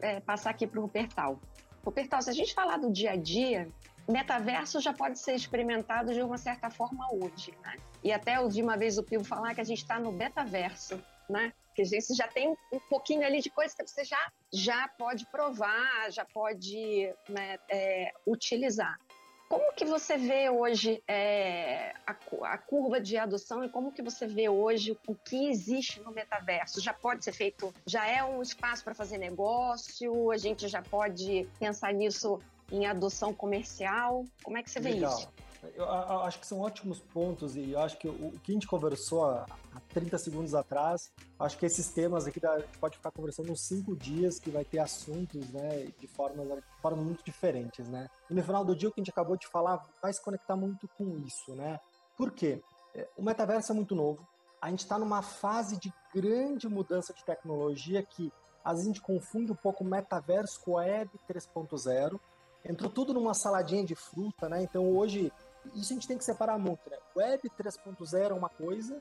é, 0.00 0.20
passar 0.20 0.50
aqui 0.50 0.66
para 0.66 0.78
o 0.78 0.82
Rupertal. 0.82 1.40
Rupertal, 1.84 2.20
se 2.20 2.30
a 2.30 2.32
gente 2.32 2.52
falar 2.52 2.76
do 2.76 2.92
dia 2.92 3.12
a 3.12 3.16
dia, 3.16 3.68
metaverso 4.08 4.80
já 4.80 4.92
pode 4.92 5.18
ser 5.18 5.34
experimentado 5.34 6.12
de 6.12 6.22
uma 6.22 6.36
certa 6.36 6.70
forma 6.70 7.06
hoje, 7.12 7.52
né? 7.62 7.76
E 8.04 8.12
até 8.12 8.36
vi 8.48 8.62
uma 8.62 8.76
vez 8.76 8.98
o 8.98 9.02
Pio 9.02 9.24
falar 9.24 9.54
que 9.54 9.60
a 9.60 9.64
gente 9.64 9.78
está 9.78 9.98
no 9.98 10.12
betaverso, 10.12 11.02
né? 11.28 11.52
que 11.76 11.82
a 11.82 11.84
gente 11.84 12.14
já 12.14 12.26
tem 12.26 12.48
um, 12.48 12.56
um, 12.72 12.80
pouquinho 12.88 13.24
ali 13.24 13.40
de 13.42 13.50
coisa 13.50 13.74
que 13.76 13.86
você 13.86 14.02
já, 14.02 14.32
já 14.50 14.88
pode 14.96 15.26
provar, 15.26 16.10
já 16.10 16.24
pode 16.24 17.14
né, 17.28 17.58
é, 17.70 18.12
utilizar. 18.26 18.98
Como 19.48 19.72
que 19.74 19.84
você 19.84 20.16
vê 20.16 20.50
hoje 20.50 21.02
é, 21.06 21.94
a, 22.04 22.16
a, 22.42 22.58
curva 22.58 23.00
de 23.00 23.16
adoção 23.16 23.62
e 23.64 23.68
como 23.68 23.92
que 23.92 24.02
você 24.02 24.26
vê 24.26 24.48
hoje 24.48 24.98
o 25.06 25.14
que 25.14 25.48
existe 25.48 26.00
no 26.00 26.10
metaverso? 26.10 26.80
Já 26.80 26.92
pode 26.92 27.24
ser 27.24 27.32
feito, 27.32 27.72
já 27.86 28.06
é 28.06 28.24
um 28.24 28.42
espaço 28.42 28.82
para 28.82 28.94
fazer 28.94 29.18
negócio, 29.18 30.32
a 30.32 30.36
gente 30.36 30.66
já 30.66 30.82
pode 30.82 31.48
pensar 31.60 31.94
nisso 31.94 32.40
em 32.72 32.86
adoção 32.86 33.32
comercial? 33.32 34.24
Como 34.42 34.58
é 34.58 34.62
que 34.62 34.70
você 34.70 34.80
vê 34.80 34.90
Legal. 34.90 35.16
isso? 35.16 35.28
Eu, 35.74 35.84
eu, 35.84 36.20
acho 36.22 36.38
que 36.38 36.46
são 36.46 36.60
ótimos 36.60 37.00
pontos 37.00 37.56
e 37.56 37.74
acho 37.74 37.98
que 37.98 38.08
o, 38.08 38.10
o 38.10 38.40
que 38.42 38.52
a 38.52 38.54
gente 38.54 38.66
conversou 38.66 39.24
há, 39.24 39.46
há 39.74 39.80
30 39.92 40.18
segundos 40.18 40.54
atrás, 40.54 41.10
acho 41.38 41.58
que 41.58 41.66
esses 41.66 41.88
temas 41.88 42.26
aqui 42.26 42.38
da, 42.38 42.52
a 42.52 42.58
gente 42.60 42.78
pode 42.78 42.96
ficar 42.96 43.10
conversando 43.10 43.50
uns 43.50 43.60
cinco 43.60 43.96
dias 43.96 44.38
que 44.38 44.50
vai 44.50 44.64
ter 44.64 44.78
assuntos, 44.78 45.48
né, 45.50 45.88
de 45.98 46.06
formas, 46.06 46.46
de 46.46 46.80
formas 46.80 47.04
muito 47.04 47.24
diferentes, 47.24 47.88
né. 47.88 48.08
E 48.30 48.34
no 48.34 48.42
final 48.42 48.64
do 48.64 48.76
dia 48.76 48.88
o 48.88 48.92
que 48.92 49.00
a 49.00 49.02
gente 49.02 49.10
acabou 49.10 49.36
de 49.36 49.46
falar 49.46 49.84
vai 50.02 50.12
se 50.12 50.22
conectar 50.22 50.56
muito 50.56 50.88
com 50.96 51.18
isso, 51.18 51.54
né. 51.54 51.80
Por 52.16 52.30
quê? 52.30 52.62
É, 52.94 53.08
o 53.16 53.22
metaverso 53.22 53.72
é 53.72 53.74
muito 53.74 53.94
novo, 53.94 54.26
a 54.60 54.70
gente 54.70 54.80
está 54.80 54.98
numa 54.98 55.22
fase 55.22 55.78
de 55.78 55.92
grande 56.14 56.68
mudança 56.68 57.12
de 57.12 57.24
tecnologia 57.24 58.02
que 58.02 58.32
a 58.64 58.74
gente 58.74 59.00
confunde 59.00 59.52
um 59.52 59.56
pouco 59.56 59.84
o 59.84 59.86
metaverso 59.86 60.60
com 60.60 60.76
a 60.76 60.80
Web 60.80 61.10
3.0. 61.30 62.18
Entrou 62.64 62.90
tudo 62.90 63.14
numa 63.14 63.32
saladinha 63.32 63.84
de 63.84 63.94
fruta, 63.94 64.48
né? 64.48 64.60
Então 64.60 64.90
hoje 64.96 65.32
isso 65.74 65.92
a 65.92 65.94
gente 65.94 66.08
tem 66.08 66.18
que 66.18 66.24
separar 66.24 66.58
muito, 66.58 66.88
né? 66.90 66.96
Web 67.14 67.50
3.0 67.50 68.30
é 68.30 68.34
uma 68.34 68.48
coisa, 68.48 69.00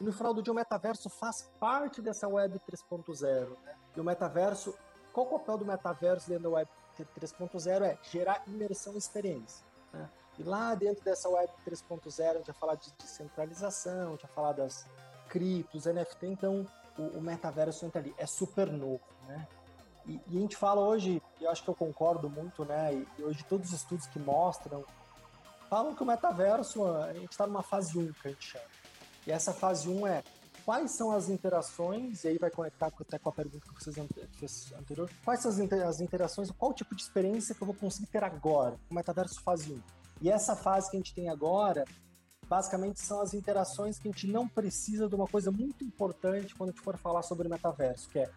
e 0.00 0.04
no 0.04 0.12
final 0.12 0.34
do 0.34 0.42
dia 0.42 0.52
o 0.52 0.56
metaverso 0.56 1.08
faz 1.08 1.50
parte 1.58 2.02
dessa 2.02 2.28
Web 2.28 2.60
3.0, 2.70 3.48
né? 3.64 3.74
E 3.96 4.00
o 4.00 4.04
metaverso, 4.04 4.74
qual 5.12 5.26
o 5.26 5.38
papel 5.38 5.58
do 5.58 5.64
metaverso 5.64 6.28
dentro 6.28 6.44
da 6.44 6.50
Web 6.50 6.70
3.0 7.18 7.82
é 7.82 7.98
gerar 8.02 8.42
imersão 8.46 8.94
e 8.94 8.98
experiência, 8.98 9.64
né? 9.92 10.08
E 10.38 10.42
lá 10.42 10.74
dentro 10.74 11.02
dessa 11.02 11.28
Web 11.28 11.50
3.0 11.66 12.30
a 12.30 12.34
gente 12.34 12.46
vai 12.46 12.54
falar 12.54 12.74
de 12.74 12.92
descentralização, 12.98 14.08
a 14.08 14.10
gente 14.10 14.22
vai 14.22 14.32
falar 14.32 14.52
das 14.52 14.86
criptos, 15.28 15.86
NFT, 15.86 16.26
então 16.26 16.66
o, 16.98 17.18
o 17.18 17.20
metaverso 17.20 17.86
entra 17.86 18.00
ali, 18.00 18.14
é 18.18 18.26
super 18.26 18.70
novo, 18.70 19.02
né? 19.26 19.46
E, 20.06 20.20
e, 20.28 20.38
a 20.38 20.40
gente 20.40 20.56
fala 20.56 20.80
hoje, 20.82 21.20
e 21.40 21.44
eu 21.44 21.50
acho 21.50 21.64
que 21.64 21.68
eu 21.68 21.74
concordo 21.74 22.30
muito, 22.30 22.64
né? 22.64 22.94
E, 22.94 23.08
e 23.18 23.24
hoje 23.24 23.44
todos 23.44 23.68
os 23.68 23.74
estudos 23.80 24.06
que 24.06 24.18
mostram 24.18 24.84
falam 25.68 25.94
que 25.94 26.02
o 26.02 26.06
metaverso, 26.06 26.84
a 26.84 27.12
gente 27.12 27.32
está 27.32 27.46
numa 27.46 27.62
fase 27.62 27.98
1, 27.98 28.12
que 28.12 28.28
a 28.28 28.30
gente 28.30 28.46
chama. 28.46 28.64
E 29.26 29.32
essa 29.32 29.52
fase 29.52 29.88
1 29.88 30.06
é 30.06 30.22
quais 30.64 30.96
são 30.96 31.12
as 31.12 31.28
interações, 31.28 32.24
e 32.24 32.28
aí 32.28 32.38
vai 32.38 32.50
conectar 32.50 32.86
até 32.86 33.18
com 33.18 33.28
a 33.28 33.32
pergunta 33.32 33.66
que 33.66 33.84
vocês 33.84 33.96
fez 34.36 34.72
anterior, 34.78 35.10
quais 35.24 35.40
são 35.40 35.50
as 35.50 36.00
interações, 36.00 36.50
qual 36.50 36.74
tipo 36.74 36.94
de 36.94 37.02
experiência 37.02 37.54
que 37.54 37.62
eu 37.62 37.66
vou 37.66 37.76
conseguir 37.76 38.06
ter 38.06 38.24
agora, 38.24 38.76
o 38.90 38.94
metaverso 38.94 39.40
fase 39.42 39.72
1. 39.72 39.82
E 40.22 40.30
essa 40.30 40.56
fase 40.56 40.90
que 40.90 40.96
a 40.96 41.00
gente 41.00 41.14
tem 41.14 41.28
agora, 41.28 41.84
basicamente 42.48 43.00
são 43.00 43.20
as 43.20 43.34
interações 43.34 43.98
que 43.98 44.08
a 44.08 44.10
gente 44.10 44.26
não 44.26 44.48
precisa 44.48 45.08
de 45.08 45.14
uma 45.14 45.26
coisa 45.26 45.50
muito 45.50 45.84
importante 45.84 46.54
quando 46.54 46.70
a 46.70 46.72
gente 46.72 46.82
for 46.82 46.96
falar 46.96 47.22
sobre 47.22 47.48
metaverso, 47.48 48.08
que 48.08 48.18
é 48.18 48.30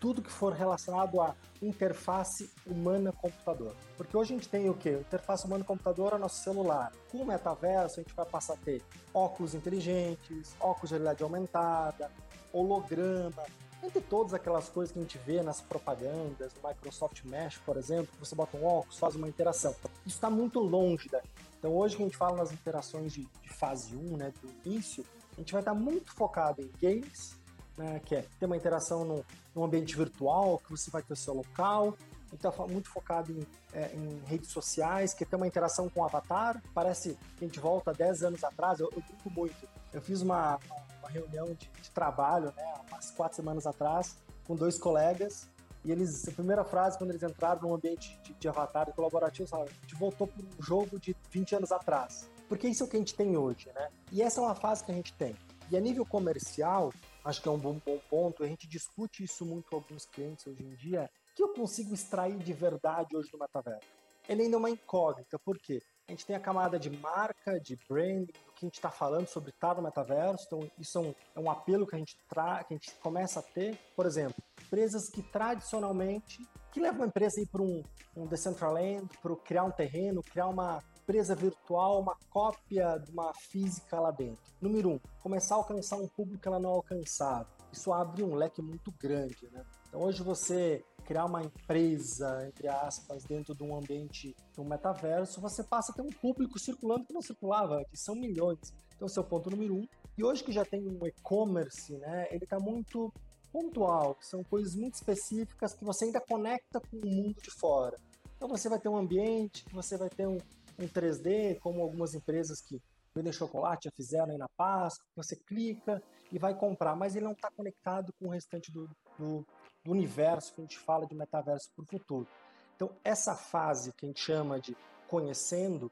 tudo 0.00 0.22
que 0.22 0.30
for 0.30 0.52
relacionado 0.52 1.20
a 1.20 1.34
interface 1.62 2.50
humana-computador. 2.66 3.74
Porque 3.96 4.16
hoje 4.16 4.34
a 4.34 4.36
gente 4.36 4.48
tem 4.48 4.68
o 4.68 4.74
quê? 4.74 4.98
Interface 5.00 5.46
humana-computador 5.46 6.12
é 6.14 6.18
nosso 6.18 6.42
celular. 6.42 6.92
Com 7.10 7.18
o 7.18 7.26
metaverso, 7.26 8.00
a 8.00 8.02
gente 8.02 8.14
vai 8.14 8.26
passar 8.26 8.54
a 8.54 8.58
ter 8.58 8.82
óculos 9.12 9.54
inteligentes, 9.54 10.54
óculos 10.60 10.90
de 10.90 10.94
realidade 10.96 11.22
aumentada, 11.22 12.10
holograma, 12.52 13.44
entre 13.82 14.00
todas 14.00 14.34
aquelas 14.34 14.68
coisas 14.68 14.92
que 14.92 14.98
a 14.98 15.02
gente 15.02 15.18
vê 15.18 15.42
nas 15.42 15.60
propagandas, 15.60 16.52
no 16.54 16.68
Microsoft 16.68 17.24
Mesh, 17.24 17.58
por 17.58 17.76
exemplo, 17.76 18.08
você 18.18 18.34
bota 18.34 18.56
um 18.56 18.64
óculos, 18.64 18.98
faz 18.98 19.14
uma 19.14 19.28
interação. 19.28 19.74
Isso 20.04 20.16
está 20.16 20.30
muito 20.30 20.58
longe 20.60 21.08
daqui. 21.08 21.28
Então 21.58 21.74
hoje 21.74 21.96
que 21.96 22.02
a 22.02 22.06
gente 22.06 22.16
fala 22.16 22.36
nas 22.36 22.52
interações 22.52 23.12
de, 23.12 23.26
de 23.42 23.48
fase 23.48 23.94
1, 23.94 24.16
né, 24.16 24.32
do 24.42 24.68
início, 24.68 25.04
a 25.36 25.40
gente 25.40 25.52
vai 25.52 25.60
estar 25.60 25.74
muito 25.74 26.12
focado 26.12 26.62
em 26.62 26.70
games, 26.80 27.35
né, 27.76 28.00
que 28.04 28.14
é 28.14 28.24
ter 28.38 28.46
uma 28.46 28.56
interação 28.56 29.04
no, 29.04 29.24
num 29.54 29.64
ambiente 29.64 29.96
virtual, 29.96 30.58
que 30.58 30.70
você 30.70 30.90
vai 30.90 31.02
ter 31.02 31.12
o 31.12 31.16
seu 31.16 31.34
local. 31.34 31.96
Está 32.32 32.50
muito 32.66 32.90
focado 32.90 33.32
em, 33.32 33.46
é, 33.72 33.94
em, 33.94 34.20
redes 34.26 34.50
sociais, 34.50 35.14
que 35.14 35.24
tem 35.24 35.36
uma 35.36 35.46
interação 35.46 35.88
com 35.88 36.00
o 36.00 36.04
avatar. 36.04 36.62
Parece 36.74 37.16
que 37.36 37.44
a 37.44 37.46
gente 37.46 37.60
volta 37.60 37.92
10 37.92 38.24
anos 38.24 38.44
atrás, 38.44 38.80
eu, 38.80 38.90
brinco 38.90 39.30
muito. 39.30 39.68
Eu 39.92 40.02
fiz 40.02 40.20
uma, 40.22 40.58
uma 41.00 41.08
reunião 41.08 41.46
de, 41.54 41.70
de, 41.80 41.90
trabalho, 41.92 42.52
né, 42.56 42.74
umas 42.90 43.10
quatro 43.12 43.36
semanas 43.36 43.66
atrás, 43.66 44.16
com 44.46 44.54
dois 44.54 44.78
colegas, 44.78 45.48
e 45.84 45.92
eles, 45.92 46.26
a 46.26 46.32
primeira 46.32 46.64
frase, 46.64 46.98
quando 46.98 47.10
eles 47.10 47.22
entraram 47.22 47.62
num 47.62 47.74
ambiente 47.74 48.18
de, 48.24 48.34
de 48.34 48.48
avatar 48.48 48.92
colaborativo, 48.92 49.48
falaram, 49.48 49.70
a 49.70 49.80
gente 49.82 49.94
voltou 49.94 50.26
para 50.26 50.42
um 50.42 50.62
jogo 50.62 50.98
de 50.98 51.16
20 51.30 51.54
anos 51.54 51.70
atrás. 51.70 52.28
Porque 52.48 52.66
isso 52.66 52.82
é 52.82 52.86
o 52.86 52.88
que 52.88 52.96
a 52.96 52.98
gente 52.98 53.14
tem 53.14 53.36
hoje, 53.36 53.70
né? 53.72 53.88
E 54.10 54.20
essa 54.20 54.40
é 54.40 54.42
uma 54.42 54.54
fase 54.54 54.84
que 54.84 54.90
a 54.90 54.94
gente 54.94 55.12
tem. 55.14 55.36
E 55.70 55.76
a 55.76 55.80
nível 55.80 56.04
comercial, 56.04 56.92
acho 57.26 57.42
que 57.42 57.48
é 57.48 57.50
um 57.50 57.58
bom, 57.58 57.80
bom 57.84 57.98
ponto. 58.08 58.42
A 58.42 58.46
gente 58.46 58.68
discute 58.68 59.24
isso 59.24 59.44
muito 59.44 59.68
com 59.68 59.76
alguns 59.76 60.06
clientes 60.06 60.46
hoje 60.46 60.62
em 60.62 60.74
dia. 60.76 61.10
O 61.32 61.34
que 61.34 61.42
eu 61.42 61.48
consigo 61.52 61.92
extrair 61.92 62.38
de 62.38 62.52
verdade 62.52 63.16
hoje 63.16 63.30
do 63.30 63.38
metaverso? 63.38 63.86
Ele 64.28 64.42
ainda 64.42 64.56
é 64.56 64.58
uma 64.58 64.70
incógnita, 64.70 65.38
por 65.38 65.58
quê? 65.58 65.80
A 66.08 66.12
gente 66.12 66.24
tem 66.24 66.36
a 66.36 66.40
camada 66.40 66.78
de 66.78 66.88
marca, 66.88 67.60
de 67.60 67.76
branding, 67.88 68.26
do 68.26 68.52
que 68.52 68.64
a 68.64 68.66
gente 68.66 68.74
está 68.74 68.90
falando 68.90 69.26
sobre 69.26 69.50
estar 69.50 69.74
no 69.74 69.82
metaverso. 69.82 70.44
Então, 70.46 70.70
isso 70.78 70.98
é 70.98 71.00
um, 71.00 71.14
é 71.34 71.40
um 71.40 71.50
apelo 71.50 71.86
que 71.86 71.96
a, 71.96 71.98
gente 71.98 72.16
tra 72.28 72.62
que 72.62 72.74
a 72.74 72.76
gente 72.76 72.94
começa 73.00 73.40
a 73.40 73.42
ter. 73.42 73.76
Por 73.94 74.06
exemplo, 74.06 74.36
empresas 74.64 75.08
que 75.08 75.20
tradicionalmente, 75.20 76.46
que 76.72 76.80
levam 76.80 77.02
a 77.02 77.06
empresa 77.08 77.44
para 77.50 77.62
um, 77.62 77.82
um 78.16 78.26
Decentraland, 78.26 79.08
para 79.20 79.34
criar 79.36 79.64
um 79.64 79.72
terreno, 79.72 80.22
criar 80.22 80.46
uma 80.46 80.82
empresa 81.06 81.36
virtual, 81.36 82.00
uma 82.00 82.16
cópia 82.28 82.98
de 82.98 83.12
uma 83.12 83.32
física 83.32 84.00
lá 84.00 84.10
dentro. 84.10 84.42
Número 84.60 84.90
um, 84.90 85.00
começar 85.22 85.54
a 85.54 85.58
alcançar 85.58 85.96
um 85.96 86.08
público 86.08 86.42
que 86.42 86.48
ela 86.48 86.58
não 86.58 86.70
alcançava. 86.70 87.46
Isso 87.72 87.92
abre 87.92 88.24
um 88.24 88.34
leque 88.34 88.60
muito 88.60 88.92
grande, 89.00 89.48
né? 89.52 89.64
Então 89.88 90.02
hoje 90.02 90.24
você 90.24 90.84
criar 91.04 91.26
uma 91.26 91.44
empresa, 91.44 92.44
entre 92.48 92.66
aspas, 92.66 93.22
dentro 93.22 93.54
de 93.54 93.62
um 93.62 93.76
ambiente, 93.76 94.34
de 94.52 94.60
um 94.60 94.64
metaverso, 94.64 95.40
você 95.40 95.62
passa 95.62 95.92
a 95.92 95.94
ter 95.94 96.02
um 96.02 96.10
público 96.10 96.58
circulando 96.58 97.06
que 97.06 97.14
não 97.14 97.22
circulava, 97.22 97.84
que 97.88 97.96
são 97.96 98.16
milhões. 98.16 98.74
Então, 98.96 99.06
esse 99.06 99.16
é 99.16 99.20
o 99.20 99.24
ponto 99.24 99.48
número 99.48 99.76
um. 99.76 99.86
E 100.18 100.24
hoje 100.24 100.42
que 100.42 100.50
já 100.50 100.64
tem 100.64 100.80
um 100.80 101.06
e-commerce, 101.06 101.96
né, 101.98 102.26
ele 102.32 102.42
está 102.42 102.58
muito 102.58 103.12
pontual, 103.52 104.16
são 104.20 104.42
coisas 104.42 104.74
muito 104.74 104.94
específicas 104.94 105.72
que 105.72 105.84
você 105.84 106.06
ainda 106.06 106.20
conecta 106.20 106.80
com 106.80 106.96
o 106.96 107.08
mundo 107.08 107.40
de 107.40 107.50
fora. 107.52 107.96
Então 108.36 108.48
você 108.48 108.68
vai 108.68 108.80
ter 108.80 108.88
um 108.88 108.96
ambiente, 108.96 109.64
você 109.72 109.96
vai 109.96 110.10
ter 110.10 110.26
um, 110.26 110.38
um 110.78 110.86
3D, 110.86 111.58
como 111.60 111.82
algumas 111.82 112.14
empresas 112.14 112.60
que 112.60 112.80
vendem 113.14 113.32
chocolate 113.32 113.84
já 113.84 113.90
fizeram 113.92 114.32
aí 114.32 114.38
na 114.38 114.48
Páscoa, 114.56 115.06
você 115.16 115.34
clica 115.36 116.02
e 116.30 116.38
vai 116.38 116.54
comprar, 116.54 116.94
mas 116.94 117.16
ele 117.16 117.24
não 117.24 117.32
está 117.32 117.50
conectado 117.50 118.12
com 118.18 118.26
o 118.26 118.30
restante 118.30 118.70
do, 118.70 118.88
do, 119.18 119.46
do 119.84 119.90
universo 119.90 120.54
que 120.54 120.60
a 120.60 120.64
gente 120.64 120.78
fala 120.78 121.06
de 121.06 121.14
metaverso 121.14 121.70
para 121.74 121.82
o 121.82 121.86
futuro. 121.86 122.28
Então, 122.74 122.90
essa 123.02 123.34
fase 123.34 123.92
que 123.94 124.04
a 124.04 124.08
gente 124.08 124.20
chama 124.20 124.60
de 124.60 124.76
conhecendo, 125.08 125.90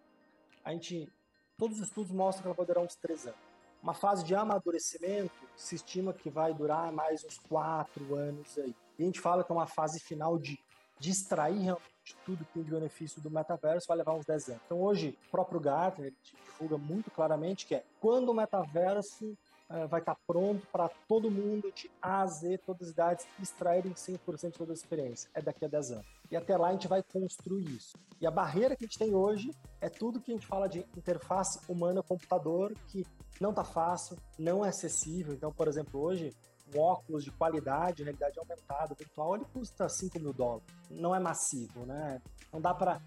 a 0.63 0.73
gente, 0.73 1.11
todos 1.57 1.81
os 1.81 1.89
estudos 1.89 2.13
mostram 2.13 2.43
que 2.43 2.49
ela 2.49 2.57
vai 2.57 2.67
durar 2.67 2.85
uns 2.85 2.97
três 2.97 3.27
anos. 3.27 3.39
Uma 3.83 3.95
fase 3.95 4.25
de 4.25 4.35
amadurecimento 4.35 5.35
se 5.57 5.75
estima 5.75 6.13
que 6.13 6.29
vai 6.29 6.53
durar 6.53 6.93
mais 6.93 7.25
uns 7.25 7.39
quatro 7.39 8.15
anos 8.15 8.59
aí. 8.59 8.75
E 8.99 9.03
a 9.03 9.07
gente 9.07 9.21
fala 9.21 9.45
que 9.45 9.53
é 9.53 9.55
uma 9.55 9.67
fase 9.67 10.01
final 10.01 10.39
de, 10.39 10.59
de 10.99 11.11
extrair 11.11 11.75
realmente 12.05 12.17
tudo 12.25 12.45
que 12.45 12.53
tem 12.53 12.63
de 12.63 12.71
benefício 12.71 13.21
do 13.21 13.31
metaverso 13.31 13.89
vai 13.89 13.97
levar 13.97 14.15
uns 14.15 14.27
10 14.27 14.49
anos. 14.51 14.63
Então 14.67 14.81
hoje, 14.81 15.19
o 15.29 15.31
próprio 15.31 15.59
Gartner 15.59 16.13
divulga 16.23 16.77
muito 16.77 17.11
claramente 17.11 17.67
que 17.67 17.75
é 17.75 17.85
quando 18.01 18.29
o 18.29 18.35
metaverso 18.35 19.37
uh, 19.71 19.89
vai 19.89 20.01
estar 20.01 20.17
pronto 20.27 20.67
para 20.71 20.89
todo 21.09 21.31
mundo 21.31 21.73
de 21.73 21.91
A 22.01 22.23
a 22.23 22.27
Z, 22.27 22.59
todas 22.59 22.89
as 22.89 22.93
idades, 22.93 23.27
extraírem 23.41 23.93
100% 23.93 24.53
de 24.53 24.59
toda 24.59 24.73
a 24.73 24.75
experiência. 24.75 25.31
É 25.35 25.41
daqui 25.41 25.65
a 25.65 25.69
10 25.69 25.93
anos. 25.93 26.07
E 26.31 26.37
até 26.37 26.57
lá 26.57 26.69
a 26.69 26.73
gente 26.73 26.89
vai 26.89 27.03
construir 27.03 27.65
isso. 27.65 27.97
E 28.21 28.27
a 28.27 28.31
barreira 28.31 28.77
que 28.77 28.85
a 28.85 28.87
gente 28.87 28.99
tem 28.99 29.15
hoje 29.15 29.51
é 29.81 29.89
tudo 29.89 30.21
que 30.21 30.31
a 30.31 30.35
gente 30.35 30.47
fala 30.47 30.69
de 30.69 30.81
interface 30.97 31.61
humana-computador, 31.69 32.75
que 32.89 33.07
não 33.41 33.51
está 33.51 33.65
fácil, 33.65 34.17
não 34.39 34.65
é 34.65 34.69
acessível. 34.69 35.35
Então, 35.35 35.53
por 35.53 35.69
exemplo, 35.69 36.01
hoje 36.01 36.33
óculos 36.77 37.25
de 37.25 37.31
qualidade, 37.31 38.03
realidade 38.03 38.39
aumentada, 38.39 38.95
virtual, 38.95 39.37
ele 39.37 39.45
custa 39.53 39.89
5 39.89 40.19
mil 40.19 40.33
dólares. 40.33 40.65
Não 40.91 41.15
é 41.15 41.19
massivo, 41.19 41.85
né? 41.87 42.21
Não 42.53 42.61
dá 42.61 42.75
para 42.75 43.01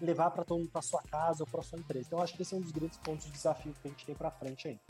levar 0.00 0.30
para 0.30 0.44
todo 0.44 0.58
mundo 0.58 0.70
para 0.70 0.82
sua 0.82 1.02
casa 1.02 1.42
ou 1.42 1.46
para 1.46 1.62
sua 1.62 1.78
empresa. 1.78 2.06
Então, 2.06 2.22
acho 2.22 2.34
que 2.34 2.42
esse 2.42 2.54
é 2.54 2.58
um 2.58 2.60
dos 2.60 2.72
grandes 2.72 2.98
pontos 2.98 3.26
de 3.26 3.32
desafio 3.32 3.72
que 3.80 3.88
a 3.88 3.90
gente 3.90 4.06
tem 4.06 4.14
para 4.14 4.30
frente 4.30 4.68
aí. 4.68 4.80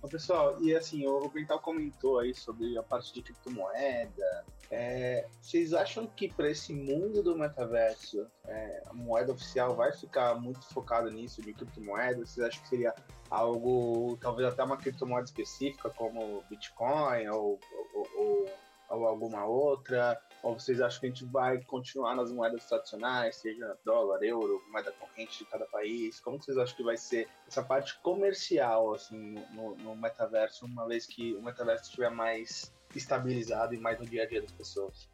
Bom, 0.00 0.08
pessoal, 0.08 0.62
e 0.62 0.74
assim, 0.74 1.06
o 1.06 1.30
Pental 1.30 1.58
comentou 1.60 2.18
aí 2.18 2.34
sobre 2.34 2.76
a 2.76 2.82
parte 2.82 3.12
de 3.12 3.22
criptomoeda. 3.22 4.44
É, 4.70 5.26
vocês 5.40 5.72
acham 5.72 6.06
que 6.06 6.28
para 6.28 6.50
esse 6.50 6.72
mundo 6.72 7.22
do 7.22 7.36
metaverso, 7.36 8.26
é, 8.46 8.82
a 8.86 8.94
moeda 8.94 9.32
oficial 9.32 9.74
vai 9.74 9.92
ficar 9.92 10.34
muito 10.40 10.62
focada 10.72 11.10
nisso 11.10 11.42
de 11.42 11.52
criptomoeda? 11.52 12.24
Vocês 12.24 12.46
acham 12.46 12.62
que 12.62 12.68
seria 12.68 12.94
algo, 13.30 14.16
talvez 14.20 14.48
até 14.48 14.62
uma 14.62 14.76
criptomoeda 14.76 15.24
específica, 15.24 15.90
como 15.90 16.42
Bitcoin 16.48 17.28
ou, 17.28 17.60
ou, 17.94 18.08
ou, 18.16 18.48
ou 18.90 19.06
alguma 19.06 19.44
outra? 19.46 20.20
Ou 20.42 20.58
vocês 20.58 20.80
acham 20.80 21.00
que 21.00 21.06
a 21.06 21.08
gente 21.08 21.24
vai 21.24 21.62
continuar 21.62 22.14
nas 22.14 22.30
moedas 22.30 22.66
tradicionais, 22.66 23.36
seja 23.36 23.78
dólar, 23.84 24.22
euro, 24.22 24.62
moeda 24.70 24.92
corrente 24.92 25.38
de 25.38 25.46
cada 25.46 25.64
país? 25.66 26.20
Como 26.20 26.42
vocês 26.42 26.58
acham 26.58 26.76
que 26.76 26.82
vai 26.82 26.96
ser 26.96 27.28
essa 27.46 27.62
parte 27.62 27.98
comercial 28.00 28.94
assim 28.94 29.36
no, 29.52 29.74
no 29.76 29.96
metaverso, 29.96 30.66
uma 30.66 30.86
vez 30.86 31.06
que 31.06 31.34
o 31.34 31.42
metaverso 31.42 31.84
estiver 31.84 32.10
mais 32.10 32.73
estabilizado 32.98 33.74
e 33.74 33.78
mais 33.78 33.98
no 33.98 34.06
dia 34.06 34.22
a 34.22 34.26
dia 34.26 34.42
das 34.42 34.52
pessoas? 34.52 35.08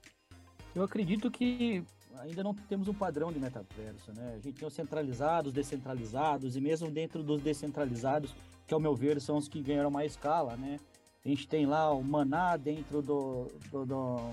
Eu 0.74 0.82
acredito 0.82 1.30
que 1.30 1.84
ainda 2.18 2.42
não 2.42 2.54
temos 2.54 2.88
um 2.88 2.94
padrão 2.94 3.32
de 3.32 3.38
metaverso, 3.38 4.12
né? 4.12 4.34
A 4.34 4.40
gente 4.40 4.58
tem 4.58 4.68
os 4.68 4.74
centralizados, 4.74 5.52
descentralizados 5.52 6.56
e 6.56 6.60
mesmo 6.60 6.90
dentro 6.90 7.22
dos 7.22 7.42
descentralizados, 7.42 8.34
que 8.66 8.74
ao 8.74 8.80
meu 8.80 8.94
ver 8.94 9.20
são 9.20 9.36
os 9.36 9.48
que 9.48 9.62
ganharam 9.62 9.90
mais 9.90 10.12
escala, 10.12 10.56
né? 10.56 10.78
A 11.24 11.28
gente 11.28 11.46
tem 11.46 11.66
lá 11.66 11.92
o 11.92 12.02
Maná 12.02 12.56
dentro 12.56 13.02
do, 13.02 13.46
do, 13.70 13.84
do 13.84 14.32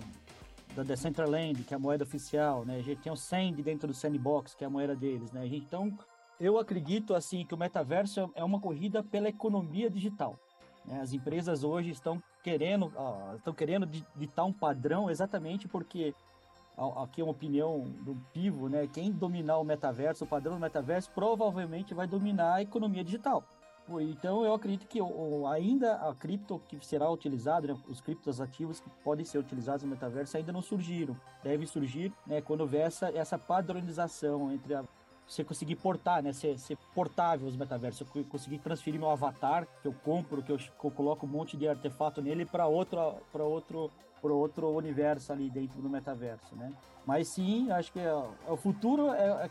da 0.75 0.83
Decentraland, 0.83 1.63
que 1.63 1.73
é 1.73 1.77
a 1.77 1.79
moeda 1.79 2.03
oficial, 2.03 2.63
né? 2.63 2.75
A 2.77 2.81
gente 2.83 3.01
tem 3.01 3.11
o 3.11 3.15
Sand 3.15 3.53
dentro 3.63 3.87
do 3.87 3.93
Sandbox, 3.95 4.53
que 4.53 4.63
é 4.63 4.67
a 4.67 4.69
moeda 4.69 4.95
deles, 4.95 5.31
né? 5.31 5.47
Então, 5.47 5.97
eu 6.39 6.59
acredito 6.59 7.15
assim 7.15 7.43
que 7.43 7.55
o 7.55 7.57
metaverso 7.57 8.31
é 8.35 8.43
uma 8.43 8.59
corrida 8.59 9.03
pela 9.03 9.27
economia 9.27 9.89
digital. 9.89 10.39
Né? 10.87 11.01
As 11.01 11.13
empresas 11.13 11.63
hoje 11.63 11.91
estão 11.91 12.21
querendo, 12.43 12.91
estão 13.35 13.53
querendo 13.53 13.85
ditar 14.15 14.45
um 14.45 14.53
padrão 14.53 15.09
exatamente 15.09 15.67
porque 15.67 16.15
aqui 17.01 17.21
é 17.21 17.23
uma 17.23 17.31
opinião 17.31 17.81
do 18.01 18.15
Pivo, 18.31 18.69
né? 18.69 18.87
Quem 18.87 19.11
dominar 19.11 19.57
o 19.57 19.63
metaverso, 19.63 20.23
o 20.23 20.27
padrão 20.27 20.53
do 20.53 20.61
metaverso, 20.61 21.09
provavelmente 21.13 21.93
vai 21.93 22.07
dominar 22.07 22.55
a 22.55 22.61
economia 22.61 23.03
digital. 23.03 23.43
Então 24.01 24.43
eu 24.43 24.53
acredito 24.53 24.85
que 24.85 24.99
ainda 25.49 25.95
a 25.95 26.13
cripto 26.13 26.61
que 26.67 26.85
será 26.85 27.09
utilizada, 27.09 27.67
né, 27.67 27.79
os 27.87 28.01
criptos 28.01 28.41
ativos 28.41 28.81
que 28.81 28.89
podem 29.01 29.25
ser 29.25 29.37
utilizados 29.37 29.83
no 29.83 29.89
metaverso 29.89 30.35
ainda 30.35 30.51
não 30.51 30.61
surgiram. 30.61 31.15
Deve 31.41 31.65
surgir 31.65 32.13
né, 32.25 32.41
quando 32.41 32.61
houver 32.61 32.81
essa, 32.81 33.09
essa 33.09 33.37
padronização 33.37 34.51
entre 34.51 34.75
a, 34.75 34.83
você 35.27 35.43
conseguir 35.43 35.75
portar, 35.75 36.23
né, 36.23 36.31
ser, 36.31 36.57
ser 36.57 36.77
portável 36.95 37.47
os 37.47 37.55
metaversos, 37.55 38.07
eu 38.15 38.23
conseguir 38.25 38.59
transferir 38.59 38.99
meu 38.99 39.09
avatar 39.09 39.67
que 39.81 39.87
eu 39.87 39.93
compro, 39.93 40.41
que 40.41 40.51
eu, 40.51 40.57
que 40.57 40.85
eu 40.85 40.91
coloco 40.91 41.25
um 41.25 41.29
monte 41.29 41.57
de 41.57 41.67
artefato 41.67 42.21
nele 42.21 42.45
para 42.45 42.65
outro 42.65 43.17
outro 43.33 43.91
para 44.21 44.33
outro 44.33 44.69
universo 44.69 45.31
ali 45.31 45.49
dentro 45.49 45.81
do 45.81 45.89
metaverso, 45.89 46.55
né? 46.55 46.71
Mas 47.07 47.29
sim, 47.29 47.71
acho 47.71 47.93
que 47.93 47.99
é, 47.99 48.03
é, 48.03 48.51
o 48.51 48.57
futuro 48.57 49.13
é, 49.13 49.45
é. 49.45 49.49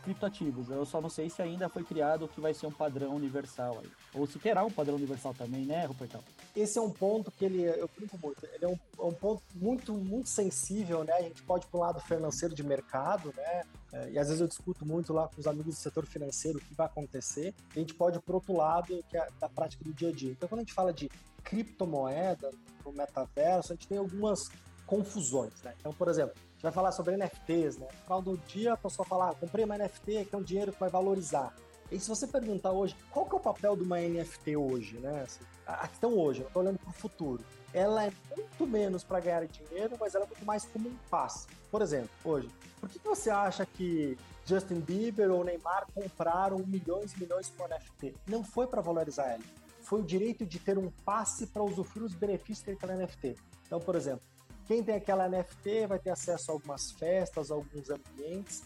Eu 0.69 0.85
só 0.85 1.01
não 1.01 1.09
sei 1.09 1.27
se 1.27 1.41
ainda 1.41 1.67
foi 1.67 1.83
criado 1.83 2.25
o 2.25 2.27
que 2.27 2.39
vai 2.39 2.53
ser 2.53 2.67
um 2.67 2.71
padrão 2.71 3.15
universal 3.15 3.79
aí. 3.79 3.89
Ou 4.13 4.27
se 4.27 4.37
terá 4.37 4.63
um 4.63 4.69
padrão 4.69 4.95
universal 4.95 5.33
também, 5.33 5.65
né, 5.65 5.83
Rupertão? 5.85 6.21
Esse 6.55 6.77
é 6.77 6.81
um 6.81 6.91
ponto 6.91 7.31
que 7.31 7.43
ele, 7.43 7.63
eu 7.63 7.89
brinco 7.97 8.15
muito, 8.21 8.45
ele 8.53 8.65
é 8.65 8.67
um, 8.67 8.77
é 8.99 9.03
um 9.03 9.13
ponto 9.13 9.41
muito, 9.55 9.91
muito 9.93 10.29
sensível, 10.29 11.03
né? 11.03 11.13
A 11.13 11.21
gente 11.23 11.41
pode 11.41 11.65
para 11.65 11.77
o 11.77 11.81
lado 11.81 11.99
financeiro 11.99 12.53
de 12.53 12.61
mercado, 12.61 13.33
né? 13.35 13.63
É, 13.91 14.11
e 14.11 14.19
às 14.19 14.27
vezes 14.27 14.39
eu 14.39 14.47
discuto 14.47 14.85
muito 14.85 15.11
lá 15.11 15.27
com 15.27 15.39
os 15.39 15.47
amigos 15.47 15.75
do 15.75 15.81
setor 15.81 16.05
financeiro 16.05 16.59
o 16.59 16.61
que 16.61 16.75
vai 16.75 16.85
acontecer. 16.85 17.55
A 17.75 17.79
gente 17.79 17.95
pode 17.95 18.19
para 18.19 18.35
outro 18.35 18.55
lado, 18.55 19.03
que 19.09 19.17
é 19.17 19.27
da 19.39 19.49
prática 19.49 19.83
do 19.83 19.91
dia 19.93 20.09
a 20.09 20.11
dia. 20.11 20.31
Então, 20.31 20.47
quando 20.47 20.59
a 20.59 20.63
gente 20.63 20.73
fala 20.73 20.93
de 20.93 21.09
criptomoeda 21.47 22.51
no 22.85 22.91
metaverso, 22.91 23.71
a 23.71 23.75
gente 23.75 23.87
tem 23.87 23.97
algumas 23.97 24.49
confusões, 24.85 25.53
né? 25.63 25.73
Então, 25.79 25.93
por 25.93 26.09
exemplo, 26.09 26.33
a 26.35 26.53
gente 26.53 26.63
vai 26.63 26.71
falar 26.71 26.91
sobre 26.91 27.15
NFTs, 27.15 27.77
né? 27.77 27.87
No 27.91 28.03
final 28.03 28.21
do 28.21 28.37
dia, 28.37 28.73
a 28.73 28.77
pessoa 28.77 29.05
fala, 29.05 29.29
ah, 29.29 29.35
comprei 29.35 29.63
uma 29.63 29.77
NFT, 29.77 30.25
que 30.25 30.35
é 30.35 30.37
um 30.37 30.43
dinheiro 30.43 30.73
que 30.73 30.79
vai 30.79 30.89
valorizar. 30.89 31.53
E 31.89 31.99
se 31.99 32.09
você 32.09 32.27
perguntar 32.27 32.71
hoje, 32.71 32.95
qual 33.11 33.25
que 33.25 33.33
é 33.33 33.37
o 33.37 33.41
papel 33.41 33.77
de 33.77 33.83
uma 33.83 33.99
NFT 33.99 34.57
hoje, 34.57 34.97
né? 34.97 35.21
Assim, 35.21 35.45
a 35.65 36.07
hoje, 36.07 36.41
eu 36.41 36.47
estou 36.47 36.61
olhando 36.61 36.79
para 36.79 36.89
o 36.89 36.93
futuro. 36.93 37.43
Ela 37.73 38.05
é 38.05 38.11
muito 38.35 38.67
menos 38.67 39.03
para 39.03 39.19
ganhar 39.19 39.45
dinheiro, 39.45 39.95
mas 39.99 40.15
ela 40.15 40.25
é 40.25 40.27
muito 40.27 40.45
mais 40.45 40.65
como 40.65 40.89
um 40.89 40.95
passe. 41.09 41.47
Por 41.71 41.81
exemplo, 41.81 42.09
hoje, 42.25 42.49
por 42.79 42.89
que, 42.89 42.99
que 42.99 43.07
você 43.07 43.29
acha 43.29 43.65
que 43.65 44.17
Justin 44.45 44.81
Bieber 44.81 45.31
ou 45.31 45.43
Neymar 45.43 45.87
compraram 45.93 46.59
milhões 46.59 47.13
e 47.13 47.19
milhões 47.19 47.49
por 47.49 47.69
NFT? 47.69 48.15
Não 48.27 48.43
foi 48.43 48.67
para 48.67 48.81
valorizar 48.81 49.27
ela 49.27 49.43
foi 49.87 50.01
o 50.01 50.03
direito 50.03 50.45
de 50.45 50.59
ter 50.59 50.77
um 50.77 50.91
passe 51.05 51.47
para 51.47 51.63
usufruir 51.63 52.05
os 52.05 52.13
benefícios 52.13 52.61
que 52.61 52.71
aquela 52.71 52.93
NFT. 52.93 53.37
Então, 53.65 53.79
por 53.79 53.95
exemplo, 53.95 54.21
quem 54.65 54.83
tem 54.83 54.95
aquela 54.95 55.29
NFT 55.29 55.87
vai 55.87 55.97
ter 55.97 56.09
acesso 56.09 56.51
a 56.51 56.53
algumas 56.53 56.91
festas, 56.91 57.49
a 57.49 57.55
alguns 57.55 57.89
ambientes, 57.89 58.63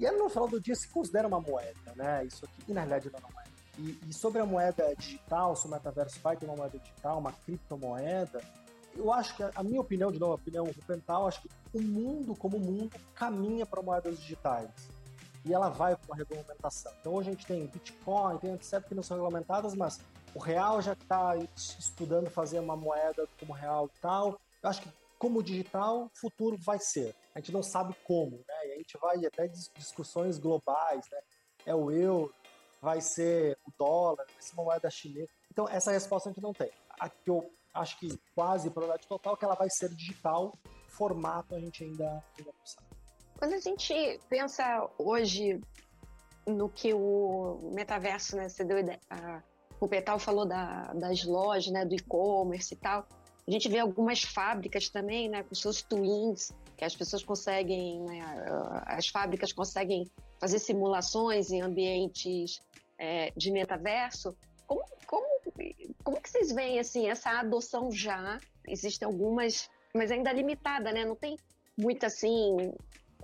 e 0.00 0.04
ela 0.04 0.18
no 0.18 0.28
final 0.28 0.48
do 0.48 0.60
dia 0.60 0.74
se 0.74 0.88
considera 0.88 1.28
uma 1.28 1.40
moeda, 1.40 1.94
né? 1.94 2.24
Isso 2.26 2.44
aqui, 2.44 2.64
e 2.66 2.72
na 2.72 2.80
realidade 2.80 3.08
não 3.12 3.40
é. 3.40 3.44
E, 3.78 4.00
e 4.08 4.12
sobre 4.12 4.40
a 4.40 4.46
moeda 4.46 4.92
digital, 4.96 5.54
se 5.54 5.64
o 5.66 5.70
metaverso 5.70 6.18
vai 6.20 6.36
ter 6.36 6.46
uma 6.46 6.56
moeda 6.56 6.76
digital, 6.76 7.20
uma 7.20 7.32
criptomoeda, 7.32 8.42
eu 8.96 9.12
acho 9.12 9.36
que, 9.36 9.44
a, 9.44 9.52
a 9.54 9.62
minha 9.62 9.80
opinião, 9.80 10.10
de 10.10 10.18
novo, 10.18 10.32
a 10.32 10.36
opinião 10.36 10.64
rupental, 10.64 11.28
acho 11.28 11.40
que 11.40 11.48
o 11.72 11.80
mundo 11.80 12.34
como 12.34 12.58
mundo 12.58 12.90
caminha 13.14 13.64
para 13.64 13.80
moedas 13.80 14.18
digitais. 14.18 14.70
E 15.44 15.52
ela 15.52 15.68
vai 15.68 15.94
para 15.94 16.06
uma 16.06 16.16
regulamentação. 16.16 16.92
Então 17.00 17.12
hoje 17.12 17.28
a 17.28 17.32
gente 17.32 17.46
tem 17.46 17.64
Bitcoin, 17.66 18.38
tem 18.38 18.54
etc. 18.54 18.82
que 18.82 18.94
não 18.94 19.02
são 19.04 19.16
regulamentadas, 19.16 19.74
mas 19.74 20.00
o 20.34 20.38
real 20.38 20.82
já 20.82 20.92
está 20.92 21.36
estudando 21.56 22.28
fazer 22.30 22.58
uma 22.58 22.76
moeda 22.76 23.28
como 23.38 23.52
real 23.52 23.90
e 23.94 24.00
tal. 24.00 24.40
Eu 24.62 24.68
acho 24.68 24.82
que 24.82 24.88
como 25.18 25.42
digital, 25.42 26.04
o 26.04 26.10
futuro 26.20 26.56
vai 26.58 26.78
ser. 26.78 27.14
A 27.34 27.38
gente 27.38 27.52
não 27.52 27.62
sabe 27.62 27.94
como, 28.04 28.36
né? 28.36 28.66
E 28.66 28.72
a 28.72 28.76
gente 28.76 28.98
vai 28.98 29.24
até 29.24 29.48
discussões 29.48 30.38
globais, 30.38 31.02
né? 31.10 31.18
É 31.64 31.74
o 31.74 31.90
euro, 31.90 32.34
vai 32.82 33.00
ser 33.00 33.56
o 33.66 33.72
dólar, 33.78 34.26
vai 34.26 34.42
ser 34.42 34.52
uma 34.52 34.64
moeda 34.64 34.90
chinesa. 34.90 35.30
Então, 35.50 35.66
essa 35.68 35.92
resposta 35.92 36.28
a 36.28 36.32
gente 36.32 36.42
não 36.42 36.52
tem. 36.52 36.70
A 37.00 37.08
que 37.08 37.30
eu 37.30 37.50
acho 37.72 37.98
que 37.98 38.20
quase 38.34 38.68
probabilidade 38.68 39.08
total 39.08 39.34
é 39.34 39.36
que 39.36 39.44
ela 39.44 39.54
vai 39.54 39.68
ser 39.70 39.88
digital, 39.94 40.52
formato 40.88 41.54
a 41.54 41.60
gente 41.60 41.84
ainda, 41.84 42.22
ainda 42.38 42.52
não 42.52 42.66
sabe. 42.66 42.86
Quando 43.38 43.54
a 43.54 43.60
gente 43.60 44.20
pensa 44.28 44.88
hoje 44.98 45.60
no 46.46 46.68
que 46.68 46.92
o 46.92 47.70
metaverso, 47.72 48.36
né, 48.36 48.48
você 48.48 48.62
deu 48.62 48.76
a, 49.08 49.42
o 49.80 49.88
Petal 49.88 50.18
falou 50.18 50.46
da, 50.46 50.92
das 50.94 51.24
lojas, 51.24 51.72
né, 51.72 51.84
do 51.84 51.94
e-commerce 51.94 52.74
e 52.74 52.76
tal. 52.76 53.06
A 53.46 53.50
gente 53.50 53.68
vê 53.68 53.78
algumas 53.78 54.22
fábricas 54.22 54.88
também, 54.88 55.28
né, 55.28 55.42
com 55.42 55.54
seus 55.54 55.82
twins, 55.82 56.50
que 56.76 56.84
as 56.84 56.96
pessoas 56.96 57.22
conseguem, 57.22 58.00
né, 58.00 58.20
as 58.86 59.08
fábricas 59.08 59.52
conseguem 59.52 60.10
fazer 60.40 60.58
simulações 60.58 61.50
em 61.50 61.60
ambientes 61.60 62.62
é, 62.98 63.32
de 63.36 63.50
metaverso. 63.50 64.34
Como, 64.66 64.82
como, 65.06 65.26
como 66.02 66.20
que 66.20 66.30
vocês 66.30 66.52
veem 66.52 66.78
assim 66.78 67.08
essa 67.08 67.40
adoção 67.40 67.90
já? 67.92 68.40
Existem 68.66 69.06
algumas, 69.06 69.68
mas 69.94 70.10
ainda 70.10 70.32
limitada, 70.32 70.90
né? 70.90 71.04
Não 71.04 71.14
tem 71.16 71.36
muito 71.76 72.04
assim 72.06 72.72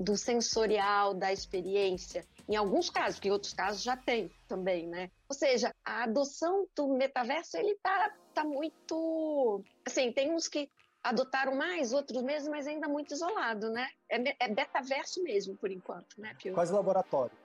do 0.00 0.16
sensorial, 0.16 1.12
da 1.12 1.30
experiência. 1.30 2.26
Em 2.48 2.56
alguns 2.56 2.88
casos, 2.88 3.16
porque 3.16 3.28
em 3.28 3.32
outros 3.32 3.52
casos 3.52 3.82
já 3.82 3.98
tem 3.98 4.30
também, 4.48 4.86
né? 4.88 5.10
Ou 5.28 5.36
seja, 5.36 5.74
a 5.84 6.04
adoção 6.04 6.66
do 6.74 6.88
metaverso, 6.96 7.58
ele 7.58 7.76
tá, 7.82 8.10
tá 8.32 8.42
muito... 8.42 9.62
Assim, 9.86 10.10
tem 10.10 10.34
uns 10.34 10.48
que 10.48 10.70
adotaram 11.02 11.54
mais, 11.54 11.92
outros 11.92 12.22
meses, 12.22 12.48
mas 12.48 12.66
ainda 12.66 12.88
muito 12.88 13.12
isolado, 13.12 13.70
né? 13.70 13.86
É, 14.08 14.46
é 14.46 14.48
betaverso 14.48 15.22
mesmo, 15.22 15.54
por 15.56 15.70
enquanto, 15.70 16.18
né, 16.18 16.34
Pio? 16.34 16.54
Quase 16.54 16.72
laboratório. 16.72 17.36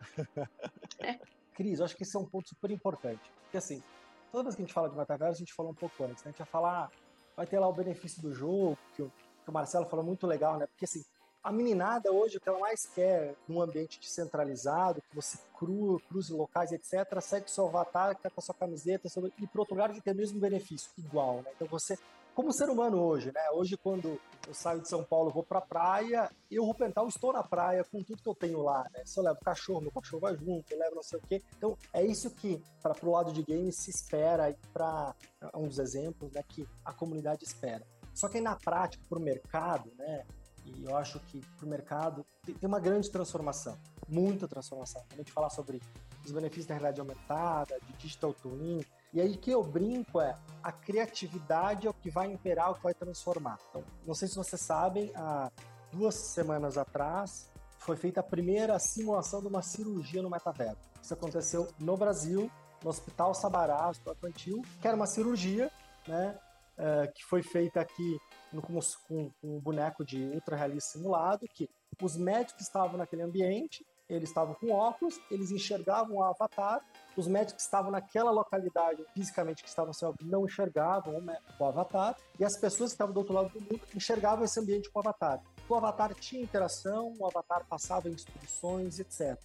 É. 0.99 1.19
Cris, 1.55 1.79
eu 1.79 1.85
acho 1.85 1.95
que 1.95 2.03
esse 2.03 2.15
é 2.15 2.19
um 2.19 2.25
ponto 2.25 2.47
super 2.47 2.71
importante. 2.71 3.31
Porque, 3.43 3.57
assim, 3.57 3.83
toda 4.31 4.43
vez 4.43 4.55
que 4.55 4.61
a 4.61 4.65
gente 4.65 4.73
fala 4.73 4.89
de 4.89 4.95
metaverso, 4.95 5.35
a 5.35 5.39
gente 5.39 5.53
falou 5.53 5.73
um 5.73 5.75
pouco 5.75 6.03
antes, 6.05 6.23
né? 6.23 6.29
A 6.29 6.31
gente 6.31 6.37
vai 6.37 6.47
falar, 6.47 6.89
vai 7.35 7.45
ter 7.45 7.59
lá 7.59 7.67
o 7.67 7.73
benefício 7.73 8.21
do 8.21 8.33
jogo, 8.33 8.77
que 8.93 9.01
o, 9.01 9.11
que 9.43 9.49
o 9.49 9.53
Marcelo 9.53 9.85
falou 9.85 10.05
muito 10.05 10.25
legal, 10.25 10.57
né? 10.57 10.67
Porque, 10.67 10.85
assim, 10.85 11.03
a 11.45 11.51
meninada 11.51 12.11
hoje, 12.11 12.37
o 12.37 12.41
que 12.41 12.49
ela 12.49 12.57
mais 12.57 12.87
quer 12.87 13.35
num 13.47 13.61
ambiente 13.61 13.99
descentralizado, 13.99 14.99
que 14.99 15.15
você 15.15 15.37
cru, 15.55 16.01
cruze 16.09 16.33
locais, 16.33 16.71
etc., 16.71 17.21
segue 17.21 17.51
seu 17.51 17.67
avatar, 17.67 18.15
que 18.15 18.23
tá 18.23 18.31
com 18.31 18.39
a 18.39 18.43
sua 18.43 18.55
camiseta, 18.55 19.07
sobre, 19.07 19.31
e 19.39 19.45
para 19.45 19.61
outro 19.61 19.93
que 19.93 20.01
tem 20.01 20.13
o 20.13 20.17
mesmo 20.17 20.39
benefício, 20.39 20.89
igual, 20.97 21.43
né? 21.43 21.51
Então 21.55 21.67
você 21.67 21.99
como 22.33 22.51
ser 22.51 22.67
humano 22.67 23.01
hoje, 23.01 23.31
né? 23.33 23.41
Hoje, 23.53 23.77
quando 23.77 24.19
eu 24.45 24.53
saio 24.53 24.81
de 24.81 24.89
São 24.89 25.03
Paulo, 25.03 25.31
vou 25.31 25.43
pra 25.43 25.61
praia, 25.61 26.29
eu, 26.51 26.65
Rupental, 26.65 27.07
estou 27.07 27.31
na 27.31 27.41
praia 27.41 27.81
com 27.85 28.03
tudo 28.03 28.21
que 28.21 28.27
eu 28.27 28.35
tenho 28.35 28.61
lá, 28.61 28.83
né? 28.91 29.03
Se 29.05 29.17
eu 29.17 29.23
levo 29.23 29.39
cachorro, 29.39 29.81
meu 29.81 29.91
cachorro 29.91 30.19
vai 30.19 30.35
junto, 30.35 30.65
eu 30.69 30.77
levo 30.77 30.95
não 30.95 31.03
sei 31.03 31.19
o 31.19 31.21
quê. 31.21 31.41
Então, 31.55 31.77
é 31.93 32.03
isso 32.03 32.29
que, 32.31 32.61
para 32.81 32.93
pro 32.93 33.11
lado 33.11 33.31
de 33.31 33.41
games, 33.41 33.77
se 33.77 33.89
espera 33.89 34.49
e 34.49 34.55
para 34.73 35.15
é 35.39 35.57
um 35.57 35.67
dos 35.67 35.79
exemplos, 35.79 36.29
né, 36.33 36.43
que 36.45 36.67
a 36.83 36.91
comunidade 36.91 37.45
espera. 37.45 37.85
Só 38.13 38.27
que 38.27 38.37
aí 38.37 38.43
na 38.43 38.57
prática, 38.57 39.01
pro 39.07 39.19
mercado, 39.19 39.89
né? 39.97 40.25
E 40.65 40.85
eu 40.85 40.95
acho 40.95 41.19
que 41.19 41.39
pro 41.57 41.67
mercado 41.67 42.25
tem 42.43 42.55
uma 42.63 42.79
grande 42.79 43.09
transformação, 43.11 43.77
muita 44.07 44.47
transformação. 44.47 45.01
Quando 45.01 45.13
a 45.13 45.23
gente 45.23 45.31
falar 45.31 45.49
sobre 45.49 45.81
os 46.23 46.31
benefícios 46.31 46.65
da 46.65 46.73
realidade 46.73 46.99
aumentada, 46.99 47.79
de 47.79 47.93
digital 47.93 48.33
twin, 48.33 48.83
e 49.13 49.21
aí 49.21 49.37
que 49.37 49.51
eu 49.51 49.63
brinco 49.63 50.19
é 50.19 50.35
a 50.61 50.71
criatividade 50.71 51.87
é 51.87 51.89
o 51.89 51.93
que 51.93 52.09
vai 52.09 52.31
imperar, 52.31 52.71
o 52.71 52.75
que 52.75 52.83
vai 52.83 52.93
transformar. 52.93 53.59
Então, 53.69 53.83
não 54.05 54.13
sei 54.13 54.27
se 54.27 54.35
vocês 54.35 54.61
sabem, 54.61 55.11
há 55.15 55.51
duas 55.91 56.15
semanas 56.15 56.77
atrás 56.77 57.49
foi 57.85 57.95
feita 57.95 58.19
a 58.19 58.23
primeira 58.23 58.77
simulação 58.79 59.41
de 59.41 59.47
uma 59.47 59.61
cirurgia 59.61 60.21
no 60.21 60.29
metaverso. 60.29 60.77
Isso 61.01 61.13
aconteceu 61.13 61.67
no 61.79 61.95
Brasil, 61.95 62.49
no 62.83 62.89
Hospital 62.89 63.33
Sabará, 63.35 63.89
Hospital 63.89 64.15
Infantil, 64.15 64.61
que 64.81 64.87
era 64.87 64.97
uma 64.97 65.05
cirurgia, 65.05 65.71
né, 66.07 66.37
uh, 66.79 67.13
que 67.13 67.23
foi 67.23 67.43
feita 67.43 67.79
aqui 67.79 68.17
no, 68.51 68.61
com, 68.61 68.79
com, 69.07 69.31
um 69.43 69.59
boneco 69.59 70.03
de 70.03 70.23
ultra 70.23 70.55
realista 70.55 70.97
simulado, 70.97 71.47
que 71.47 71.69
os 72.01 72.15
médicos 72.15 72.63
estavam 72.63 72.97
naquele 72.97 73.21
ambiente, 73.21 73.85
eles 74.07 74.29
estavam 74.29 74.53
com 74.53 74.71
óculos, 74.71 75.19
eles 75.31 75.51
enxergavam 75.51 76.17
o 76.17 76.23
avatar 76.23 76.81
os 77.17 77.27
médicos 77.27 77.55
que 77.55 77.61
estavam 77.61 77.91
naquela 77.91 78.31
localidade, 78.31 79.03
fisicamente 79.13 79.63
que 79.63 79.69
estavam 79.69 79.91
assim, 79.91 80.05
não 80.21 80.45
enxergavam 80.45 81.23
o 81.59 81.65
avatar, 81.65 82.15
e 82.39 82.43
as 82.43 82.57
pessoas 82.57 82.91
que 82.91 82.95
estavam 82.95 83.13
do 83.13 83.19
outro 83.19 83.33
lado 83.33 83.49
do 83.49 83.61
mundo 83.61 83.81
enxergavam 83.95 84.43
esse 84.43 84.59
ambiente 84.59 84.89
com 84.89 84.99
o 84.99 85.01
avatar. 85.01 85.41
O 85.67 85.75
avatar 85.75 86.13
tinha 86.13 86.43
interação, 86.43 87.13
o 87.17 87.25
avatar 87.25 87.65
passava 87.67 88.09
instruções, 88.09 88.99
etc. 88.99 89.39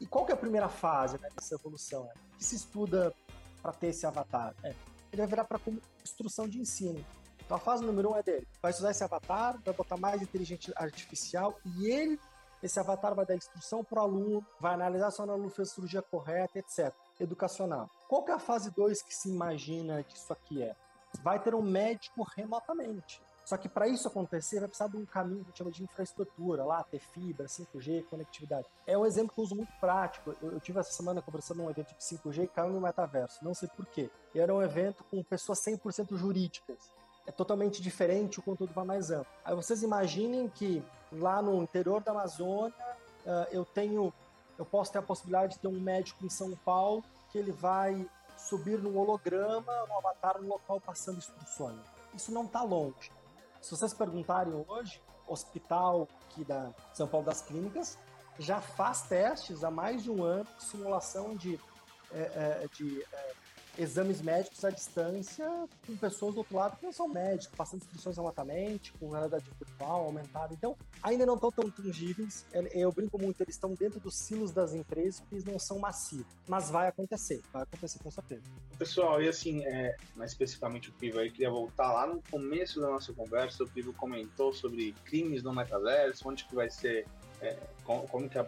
E 0.00 0.06
qual 0.06 0.26
que 0.26 0.32
é 0.32 0.34
a 0.34 0.38
primeira 0.38 0.68
fase 0.68 1.18
né, 1.20 1.28
dessa 1.34 1.54
evolução? 1.54 2.08
O 2.34 2.36
que 2.36 2.44
se 2.44 2.56
estuda 2.56 3.14
para 3.62 3.72
ter 3.72 3.88
esse 3.88 4.04
avatar? 4.04 4.54
É, 4.64 4.74
ele 5.12 5.22
vai 5.22 5.26
virar 5.26 5.44
para 5.44 5.58
como 5.58 5.80
instrução 6.02 6.48
de 6.48 6.58
ensino. 6.58 7.04
Então 7.44 7.56
a 7.56 7.60
fase 7.60 7.84
número 7.84 8.12
um 8.12 8.16
é 8.16 8.22
dele. 8.22 8.46
Vai 8.60 8.72
usar 8.72 8.90
esse 8.90 9.04
avatar, 9.04 9.58
vai 9.64 9.74
botar 9.74 9.96
mais 9.96 10.22
inteligência 10.22 10.72
artificial 10.76 11.58
e 11.64 11.86
ele, 11.86 12.18
esse 12.62 12.78
avatar 12.78 13.14
vai 13.14 13.26
dar 13.26 13.34
instrução 13.34 13.84
para 13.84 14.00
o 14.00 14.04
aluno, 14.04 14.46
vai 14.60 14.74
analisar 14.74 15.10
se 15.10 15.20
o 15.20 15.30
aluno 15.30 15.50
fez 15.50 15.70
a 15.70 15.74
cirurgia 15.74 16.02
correta, 16.02 16.58
etc 16.58 16.92
educacional. 17.22 17.88
Qual 18.08 18.22
que 18.22 18.30
é 18.30 18.34
a 18.34 18.38
fase 18.38 18.70
2 18.70 19.02
que 19.02 19.14
se 19.14 19.28
imagina 19.28 20.02
que 20.02 20.16
isso 20.16 20.32
aqui 20.32 20.62
é? 20.62 20.74
Vai 21.22 21.38
ter 21.38 21.54
um 21.54 21.62
médico 21.62 22.22
remotamente. 22.22 23.20
Só 23.44 23.56
que 23.56 23.68
para 23.68 23.88
isso 23.88 24.06
acontecer, 24.06 24.60
vai 24.60 24.68
precisar 24.68 24.88
de 24.88 24.96
um 24.96 25.04
caminho 25.04 25.40
que 25.40 25.46
a 25.46 25.48
gente 25.48 25.58
chama 25.58 25.70
de 25.70 25.82
infraestrutura, 25.82 26.64
lá, 26.64 26.82
ter 26.84 27.00
fibra, 27.00 27.46
5G, 27.46 28.04
conectividade. 28.04 28.68
É 28.86 28.96
um 28.96 29.04
exemplo 29.04 29.34
que 29.34 29.40
eu 29.40 29.44
uso 29.44 29.56
muito 29.56 29.72
prático. 29.80 30.34
Eu, 30.40 30.52
eu 30.52 30.60
tive 30.60 30.78
essa 30.78 30.92
semana 30.92 31.20
conversando 31.20 31.58
num 31.58 31.68
evento 31.68 31.88
de 31.88 32.02
5G 32.02 32.44
e 32.44 32.48
caiu 32.48 32.72
no 32.72 32.80
metaverso, 32.80 33.44
não 33.44 33.52
sei 33.52 33.68
porquê. 33.76 34.10
Era 34.34 34.54
um 34.54 34.62
evento 34.62 35.04
com 35.04 35.22
pessoas 35.24 35.58
100% 35.60 36.16
jurídicas. 36.16 36.92
É 37.26 37.32
totalmente 37.32 37.80
diferente, 37.80 38.40
o 38.40 38.42
conteúdo 38.42 38.72
vai 38.72 38.84
mais 38.84 39.10
amplo. 39.10 39.32
Aí 39.44 39.54
vocês 39.54 39.82
imaginem 39.82 40.48
que 40.48 40.84
lá 41.12 41.40
no 41.40 41.62
interior 41.62 42.02
da 42.02 42.10
Amazônia, 42.10 42.74
uh, 43.24 43.46
eu 43.50 43.64
tenho 43.64 44.12
eu 44.58 44.66
posso 44.66 44.92
ter 44.92 44.98
a 44.98 45.02
possibilidade 45.02 45.54
de 45.54 45.60
ter 45.60 45.68
um 45.68 45.80
médico 45.80 46.24
em 46.24 46.28
São 46.28 46.54
Paulo 46.64 47.02
que 47.30 47.38
ele 47.38 47.50
vai 47.50 48.08
subir 48.36 48.78
num 48.78 48.96
holograma, 48.96 49.86
no 49.86 49.98
avatar, 49.98 50.40
no 50.40 50.48
local 50.48 50.80
passando 50.80 51.18
instruções. 51.18 51.80
Isso 52.14 52.32
não 52.32 52.44
está 52.44 52.62
longe. 52.62 53.10
Se 53.60 53.70
vocês 53.70 53.94
perguntarem 53.94 54.52
hoje, 54.68 55.00
hospital 55.26 56.08
aqui 56.26 56.44
da 56.44 56.70
São 56.92 57.08
Paulo 57.08 57.26
das 57.26 57.42
Clínicas 57.42 57.98
já 58.38 58.60
faz 58.60 59.02
testes 59.02 59.62
há 59.62 59.70
mais 59.70 60.02
de 60.02 60.10
um 60.10 60.22
ano 60.22 60.46
de 60.58 60.64
simulação 60.64 61.36
de, 61.36 61.58
é, 62.12 62.66
de 62.74 63.02
é, 63.12 63.32
exames 63.78 64.20
médicos 64.20 64.64
à 64.64 64.70
distância 64.70 65.48
com 65.86 65.96
pessoas 65.96 66.34
do 66.34 66.38
outro 66.38 66.56
lado 66.56 66.76
que 66.76 66.84
não 66.84 66.92
são 66.92 67.08
médicos, 67.08 67.56
passando 67.56 67.82
instruções 67.82 68.16
remotamente, 68.16 68.92
com 68.92 69.10
realidade 69.10 69.44
virtual 69.58 70.04
aumentada. 70.04 70.52
Então, 70.52 70.76
ainda 71.02 71.24
não 71.24 71.34
estão 71.34 71.50
tão 71.50 71.70
tangíveis. 71.70 72.44
Eu 72.72 72.92
brinco 72.92 73.18
muito, 73.18 73.40
eles 73.42 73.54
estão 73.54 73.74
dentro 73.74 74.00
dos 74.00 74.16
silos 74.18 74.52
das 74.52 74.74
empresas, 74.74 75.20
porque 75.20 75.36
eles 75.36 75.44
não 75.44 75.58
são 75.58 75.78
massivos. 75.78 76.26
Mas 76.46 76.70
vai 76.70 76.88
acontecer, 76.88 77.40
vai 77.52 77.62
acontecer 77.62 77.98
com 78.00 78.10
certeza. 78.10 78.42
Pessoal, 78.78 79.22
e 79.22 79.28
assim, 79.28 79.64
é, 79.64 79.96
mais 80.16 80.32
especificamente 80.32 80.90
o 80.90 80.92
Pivo 80.92 81.18
aí, 81.18 81.30
queria 81.30 81.50
voltar 81.50 81.92
lá 81.92 82.06
no 82.06 82.22
começo 82.30 82.80
da 82.80 82.88
nossa 82.88 83.12
conversa, 83.12 83.64
o 83.64 83.68
Pivo 83.68 83.92
comentou 83.92 84.52
sobre 84.52 84.92
crimes 85.04 85.42
no 85.42 85.52
metaverso, 85.52 86.28
onde 86.28 86.44
que 86.44 86.54
vai 86.54 86.70
ser, 86.70 87.06
é, 87.40 87.56
como, 87.84 88.06
como 88.08 88.28
que 88.28 88.38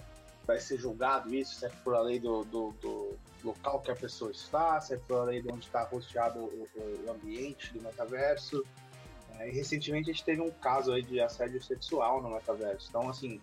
vai 0.46 0.60
ser 0.60 0.78
julgado 0.78 1.34
isso, 1.34 1.54
se 1.54 1.66
é 1.66 1.68
por 1.68 1.94
a 1.94 2.00
lei 2.00 2.18
do, 2.18 2.44
do, 2.44 2.72
do 2.80 3.18
local 3.42 3.80
que 3.80 3.90
a 3.90 3.96
pessoa 3.96 4.30
está, 4.30 4.80
se 4.80 4.94
é 4.94 4.96
por 4.96 5.28
aí 5.28 5.42
de 5.42 5.50
onde 5.50 5.66
está 5.66 5.82
rosteado 5.84 6.38
o, 6.38 6.68
o, 6.76 7.10
ambiente 7.10 7.72
do 7.72 7.82
metaverso. 7.82 8.64
É, 9.38 9.48
e 9.48 9.52
recentemente 9.52 10.10
a 10.10 10.12
gente 10.12 10.24
teve 10.24 10.40
um 10.40 10.50
caso 10.50 10.92
aí 10.92 11.02
de 11.02 11.20
assédio 11.20 11.62
sexual 11.62 12.22
no 12.22 12.30
metaverso. 12.30 12.86
Então, 12.88 13.08
assim, 13.08 13.40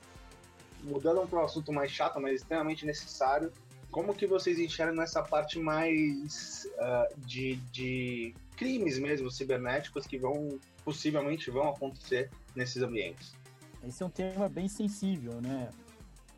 mudando 0.84 1.28
para 1.28 1.40
um 1.40 1.46
assunto 1.46 1.72
mais 1.72 1.92
chato, 1.92 2.20
mas 2.20 2.42
extremamente 2.42 2.86
necessário, 2.86 3.52
como 3.90 4.14
que 4.14 4.26
vocês 4.26 4.58
enxergam 4.58 4.96
nessa 4.96 5.22
parte 5.22 5.60
mais 5.60 6.68
uh, 6.76 7.20
de, 7.20 7.58
de 7.72 8.34
crimes 8.56 8.98
mesmo 8.98 9.30
cibernéticos 9.30 10.08
que 10.08 10.18
vão 10.18 10.60
possivelmente 10.84 11.52
vão 11.52 11.70
acontecer 11.70 12.30
nesses 12.56 12.82
ambientes? 12.82 13.36
Esse 13.84 14.02
é 14.02 14.06
um 14.06 14.10
tema 14.10 14.48
bem 14.48 14.68
sensível, 14.68 15.42
né? 15.42 15.70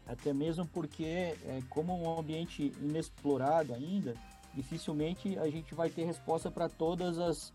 Até 0.05 0.33
mesmo 0.33 0.65
porque, 0.67 1.03
é, 1.05 1.59
como 1.69 1.95
um 1.95 2.19
ambiente 2.19 2.73
inexplorado 2.81 3.73
ainda, 3.73 4.15
dificilmente 4.53 5.37
a 5.39 5.49
gente 5.49 5.73
vai 5.73 5.89
ter 5.89 6.05
resposta 6.05 6.51
para 6.51 6.69
todas 6.69 7.19
as. 7.19 7.51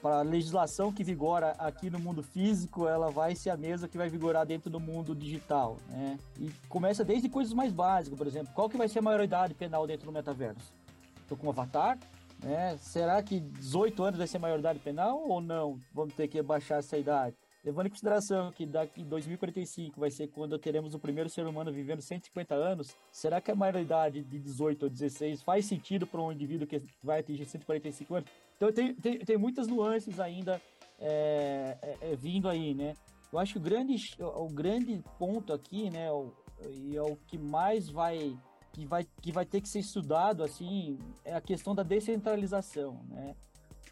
Para 0.00 0.20
a 0.20 0.22
legislação 0.22 0.90
que 0.90 1.04
vigora 1.04 1.50
aqui 1.58 1.90
no 1.90 1.98
mundo 1.98 2.22
físico, 2.22 2.88
ela 2.88 3.10
vai 3.10 3.36
ser 3.36 3.50
a 3.50 3.58
mesma 3.58 3.86
que 3.86 3.98
vai 3.98 4.08
vigorar 4.08 4.46
dentro 4.46 4.70
do 4.70 4.80
mundo 4.80 5.14
digital, 5.14 5.76
né? 5.86 6.18
E 6.38 6.50
começa 6.66 7.04
desde 7.04 7.28
coisas 7.28 7.52
mais 7.52 7.70
básicas, 7.70 8.16
por 8.16 8.26
exemplo, 8.26 8.54
qual 8.54 8.70
que 8.70 8.78
vai 8.78 8.88
ser 8.88 9.00
a 9.00 9.02
maioridade 9.02 9.52
penal 9.52 9.86
dentro 9.86 10.06
do 10.06 10.12
metaverso? 10.12 10.72
Estou 11.20 11.36
com 11.36 11.46
um 11.46 11.50
avatar, 11.50 11.98
né? 12.42 12.78
Será 12.78 13.22
que 13.22 13.38
18 13.38 14.02
anos 14.02 14.16
vai 14.16 14.26
ser 14.26 14.38
maioridade 14.38 14.78
penal 14.78 15.22
ou 15.28 15.42
não? 15.42 15.78
Vamos 15.92 16.14
ter 16.14 16.26
que 16.26 16.40
baixar 16.40 16.78
essa 16.78 16.96
idade? 16.96 17.36
Levando 17.62 17.86
em 17.86 17.90
consideração 17.90 18.50
que 18.50 18.64
daqui 18.64 19.04
2045 19.04 20.00
vai 20.00 20.10
ser 20.10 20.28
quando 20.28 20.58
teremos 20.58 20.94
o 20.94 20.98
primeiro 20.98 21.28
ser 21.28 21.46
humano 21.46 21.70
vivendo 21.70 22.00
150 22.00 22.54
anos, 22.54 22.96
será 23.12 23.40
que 23.40 23.50
a 23.50 23.54
maioridade 23.54 24.22
de 24.22 24.38
18 24.38 24.84
ou 24.84 24.90
16 24.90 25.42
faz 25.42 25.66
sentido 25.66 26.06
para 26.06 26.22
um 26.22 26.32
indivíduo 26.32 26.66
que 26.66 26.82
vai 27.02 27.20
atingir 27.20 27.44
145 27.44 28.14
anos? 28.14 28.30
Então 28.56 28.72
tem, 28.72 28.94
tem, 28.94 29.18
tem 29.18 29.36
muitas 29.36 29.66
nuances 29.66 30.18
ainda 30.18 30.60
é, 30.98 31.76
é, 31.82 32.12
é, 32.12 32.16
vindo 32.16 32.48
aí, 32.48 32.74
né? 32.74 32.94
Eu 33.32 33.38
acho 33.38 33.54
que 33.54 33.58
o 33.58 33.62
grande, 33.62 33.96
o 34.18 34.48
grande 34.48 35.02
ponto 35.18 35.52
aqui, 35.52 35.88
né, 35.90 36.10
o, 36.10 36.32
e 36.68 36.96
é 36.96 37.02
o 37.02 37.16
que 37.26 37.38
mais 37.38 37.88
vai 37.88 38.36
que 38.72 38.86
vai 38.86 39.06
que 39.20 39.32
vai 39.32 39.44
ter 39.44 39.60
que 39.60 39.68
ser 39.68 39.80
estudado 39.80 40.44
assim 40.44 40.98
é 41.24 41.34
a 41.34 41.40
questão 41.40 41.74
da 41.74 41.82
descentralização, 41.82 43.02
né? 43.08 43.34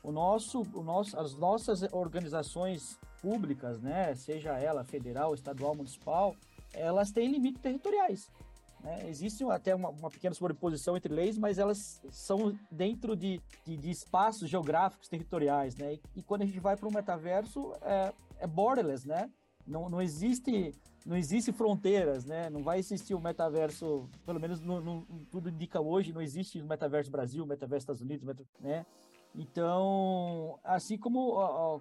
O 0.03 0.13
nosso, 0.13 0.63
o 0.75 0.83
nosso, 0.83 1.19
as 1.19 1.35
nossas 1.35 1.83
organizações 1.93 2.99
públicas, 3.21 3.81
né, 3.81 4.15
seja 4.15 4.59
ela 4.59 4.85
federal, 4.85 5.35
estadual, 5.35 5.75
municipal, 5.75 6.35
elas 6.73 7.11
têm 7.11 7.31
limites 7.31 7.61
territoriais. 7.61 8.31
Né? 8.83 9.09
Existe 9.09 9.45
até 9.45 9.75
uma, 9.75 9.89
uma, 9.89 10.11
pequena 10.11 10.35
sobreposição 10.35 10.97
entre 10.97 11.13
leis, 11.13 11.37
mas 11.37 11.59
elas 11.59 12.01
são 12.11 12.57
dentro 12.71 13.17
de, 13.17 13.41
de, 13.65 13.77
de 13.77 13.91
espaços 13.91 14.49
geográficos 14.49 15.09
territoriais. 15.09 15.77
Né? 15.77 15.95
E, 15.95 16.01
e, 16.17 16.23
quando 16.23 16.43
a 16.43 16.47
gente 16.47 16.61
vai 16.61 16.77
para 16.77 16.89
o 16.89 16.93
metaverso, 16.93 17.73
é, 17.83 18.13
é 18.39 18.47
borderless, 18.47 19.07
né? 19.07 19.31
Não, 19.67 19.91
não 19.91 20.01
existe 20.01 20.73
não 21.05 21.17
existe 21.17 21.53
fronteiras, 21.53 22.27
né? 22.27 22.51
Não 22.51 22.63
vai 22.63 22.79
existir 22.79 23.15
o 23.15 23.21
metaverso, 23.21 24.09
pelo 24.27 24.39
menos 24.39 24.61
no, 24.61 24.79
no, 24.79 25.07
tudo 25.31 25.49
indica 25.49 25.81
hoje, 25.81 26.13
não 26.13 26.21
existe 26.21 26.61
o 26.61 26.67
metaverso 26.67 27.11
Brasil, 27.11 27.47
metaverso 27.47 27.85
Estados 27.85 28.03
Unidos, 28.03 28.27
né? 28.61 28.85
Então, 29.39 30.59
assim 30.65 30.99
como 30.99 31.81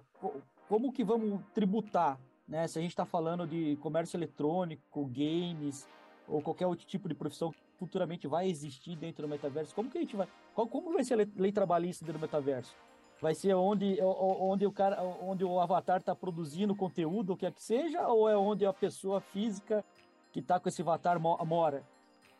como 0.68 0.92
que 0.92 1.02
vamos 1.02 1.40
tributar, 1.52 2.20
né? 2.46 2.68
Se 2.68 2.78
a 2.78 2.82
gente 2.82 2.92
está 2.92 3.04
falando 3.04 3.46
de 3.46 3.76
comércio 3.76 4.16
eletrônico, 4.16 5.06
games 5.06 5.88
ou 6.28 6.40
qualquer 6.40 6.66
outro 6.66 6.86
tipo 6.86 7.08
de 7.08 7.14
profissão 7.14 7.50
que 7.50 7.58
futuramente 7.78 8.28
vai 8.28 8.48
existir 8.48 8.94
dentro 8.94 9.22
do 9.22 9.28
metaverso, 9.28 9.74
como 9.74 9.90
que 9.90 9.98
a 9.98 10.00
gente 10.00 10.14
vai, 10.14 10.28
qual, 10.54 10.68
como 10.68 10.92
vai 10.92 11.02
ser 11.02 11.14
a 11.14 11.26
lei 11.36 11.50
trabalhista 11.50 12.04
dentro 12.04 12.20
do 12.20 12.22
metaverso? 12.22 12.76
Vai 13.20 13.34
ser 13.34 13.54
onde, 13.54 13.98
onde, 14.00 14.64
o, 14.64 14.70
cara, 14.70 15.02
onde 15.02 15.44
o 15.44 15.58
avatar 15.58 15.98
está 15.98 16.14
produzindo 16.14 16.76
conteúdo, 16.76 17.32
o 17.32 17.36
que 17.36 17.46
é 17.46 17.50
que 17.50 17.62
seja, 17.62 18.06
ou 18.06 18.28
é 18.28 18.36
onde 18.36 18.64
a 18.64 18.72
pessoa 18.72 19.20
física 19.20 19.84
que 20.32 20.38
está 20.38 20.60
com 20.60 20.68
esse 20.68 20.82
avatar 20.82 21.18
mora? 21.18 21.82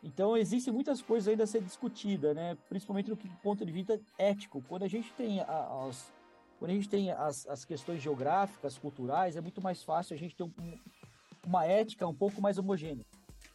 Então, 0.03 0.37
existem 0.37 0.73
muitas 0.73 1.01
coisas 1.01 1.27
ainda 1.27 1.43
a 1.43 1.47
ser 1.47 1.61
discutida, 1.61 2.33
né? 2.33 2.57
principalmente 2.69 3.09
do 3.09 3.17
ponto 3.43 3.65
de 3.65 3.71
vista 3.71 3.99
ético. 4.17 4.63
Quando 4.67 4.83
a 4.83 4.87
gente 4.87 5.11
tem 5.13 5.41
as, 5.41 6.11
quando 6.57 6.71
a 6.71 6.73
gente 6.73 6.89
tem 6.89 7.11
as, 7.11 7.47
as 7.47 7.65
questões 7.65 8.01
geográficas, 8.01 8.77
culturais, 8.77 9.35
é 9.35 9.41
muito 9.41 9.61
mais 9.61 9.83
fácil 9.83 10.15
a 10.15 10.17
gente 10.17 10.35
ter 10.35 10.43
um, 10.43 10.51
uma 11.45 11.65
ética 11.65 12.07
um 12.07 12.13
pouco 12.13 12.41
mais 12.41 12.57
homogênea. 12.57 13.05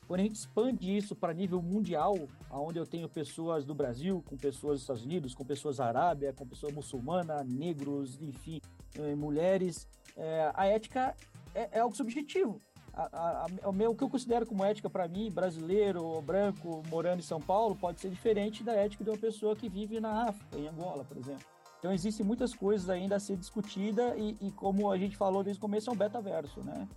Quando 0.07 0.21
a 0.21 0.23
gente 0.23 0.37
expande 0.37 0.95
isso 0.95 1.17
para 1.17 1.33
nível 1.33 1.63
mundial, 1.63 2.15
onde 2.51 2.79
eu 2.79 2.87
tenho 2.87 3.09
pessoas 3.09 3.65
do 3.65 3.75
Brasil, 3.75 4.23
com 4.27 4.37
pessoas 4.37 4.75
dos 4.75 4.83
Estados 4.83 5.05
Unidos, 5.05 5.35
com 5.35 5.45
pessoas 5.45 5.79
da 5.79 5.87
Arábia, 5.87 6.33
com 6.33 6.47
pessoas 6.47 6.75
muçulmanas, 6.75 7.47
negros, 7.47 8.21
enfim, 8.21 8.61
eh, 8.97 9.15
mulheres, 9.15 9.89
eh, 10.15 10.51
a 10.55 10.67
ética 10.67 11.17
é, 11.55 11.71
é 11.73 11.81
algo 11.81 11.97
subjetivo. 11.97 12.61
A, 12.97 13.09
a, 13.13 13.47
a, 13.47 13.69
o, 13.69 13.73
meu, 13.73 13.91
o 13.91 13.95
que 13.95 14.05
eu 14.05 14.09
considero 14.09 14.47
como 14.47 14.65
ética 14.65 14.89
para 14.89 15.09
mim, 15.09 15.31
brasileiro, 15.31 16.21
branco, 16.23 16.83
morando 16.89 17.19
em 17.19 17.23
São 17.23 17.41
Paulo, 17.41 17.75
pode 17.75 18.01
ser 18.01 18.09
diferente 18.09 18.63
da 18.63 18.73
ética 18.73 19.03
de 19.03 19.11
uma 19.11 19.19
pessoa 19.19 19.57
que 19.57 19.69
vive 19.69 20.01
na 20.01 20.29
África, 20.29 20.57
em 20.57 20.69
Angola, 20.69 21.05
por 21.05 21.17
exemplo. 21.17 21.45
Então 21.79 21.93
existem 21.93 22.25
muitas 22.25 22.55
coisas 22.55 22.89
ainda 22.89 23.17
a 23.17 23.21
ser 23.21 23.37
discutida 23.37 24.17
e, 24.17 24.37
e 24.41 24.51
como 24.53 24.91
a 24.91 24.97
gente 24.97 25.17
falou 25.17 25.43
desde 25.43 25.59
o 25.59 25.61
começo, 25.61 25.91
é 25.91 25.93
um 25.93 25.97
betaverso, 25.97 26.61
né? 26.61 26.89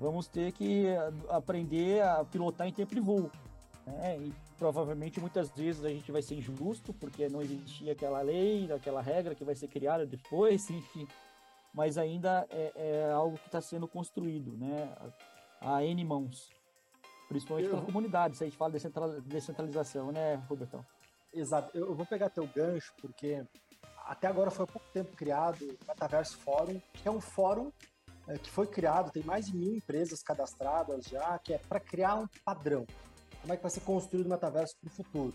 vamos 0.00 0.26
ter 0.26 0.50
que 0.52 0.86
aprender 1.28 2.02
a 2.02 2.24
pilotar 2.24 2.66
em 2.66 2.72
tempo 2.72 2.94
de 2.94 3.00
voo. 3.00 3.30
Né? 3.86 4.18
E 4.18 4.34
provavelmente 4.58 5.20
muitas 5.20 5.50
vezes 5.50 5.84
a 5.84 5.90
gente 5.90 6.10
vai 6.10 6.22
ser 6.22 6.36
injusto, 6.36 6.94
porque 6.94 7.28
não 7.28 7.42
existia 7.42 7.92
aquela 7.92 8.22
lei, 8.22 8.72
aquela 8.72 9.02
regra 9.02 9.34
que 9.34 9.44
vai 9.44 9.54
ser 9.54 9.68
criada 9.68 10.06
depois, 10.06 10.68
enfim. 10.70 11.06
Mas 11.72 11.98
ainda 11.98 12.46
é, 12.50 12.72
é 12.74 13.12
algo 13.12 13.36
que 13.36 13.46
está 13.46 13.60
sendo 13.60 13.86
construído, 13.86 14.56
né? 14.56 14.90
A 15.60 15.84
N 15.84 16.04
mãos. 16.04 16.50
Principalmente 17.28 17.68
eu... 17.68 17.82
comunidades, 17.82 18.38
se 18.38 18.44
a 18.44 18.46
gente 18.46 18.56
fala 18.56 18.72
de 18.72 19.20
descentralização, 19.28 20.10
né, 20.10 20.34
Robertão? 20.48 20.84
Exato. 21.32 21.76
Eu 21.76 21.94
vou 21.94 22.04
pegar 22.06 22.28
teu 22.30 22.46
gancho, 22.46 22.92
porque 23.00 23.44
até 24.04 24.26
agora 24.26 24.50
foi 24.50 24.64
há 24.64 24.66
pouco 24.66 24.86
tempo 24.92 25.14
criado 25.16 25.64
o 25.64 25.86
Metaverso 25.86 26.38
Fórum, 26.38 26.80
que 26.92 27.06
é 27.06 27.10
um 27.10 27.20
fórum 27.20 27.70
é, 28.26 28.36
que 28.36 28.50
foi 28.50 28.66
criado, 28.66 29.12
tem 29.12 29.22
mais 29.22 29.46
de 29.46 29.56
mil 29.56 29.74
empresas 29.74 30.22
cadastradas 30.22 31.04
já, 31.04 31.38
que 31.38 31.52
é 31.54 31.58
para 31.58 31.78
criar 31.78 32.16
um 32.16 32.26
padrão. 32.44 32.84
Como 33.40 33.52
é 33.52 33.56
que 33.56 33.62
vai 33.62 33.70
ser 33.70 33.80
construído 33.80 34.26
o 34.26 34.28
metaverso 34.28 34.76
para 34.78 34.88
o 34.88 34.90
futuro? 34.90 35.34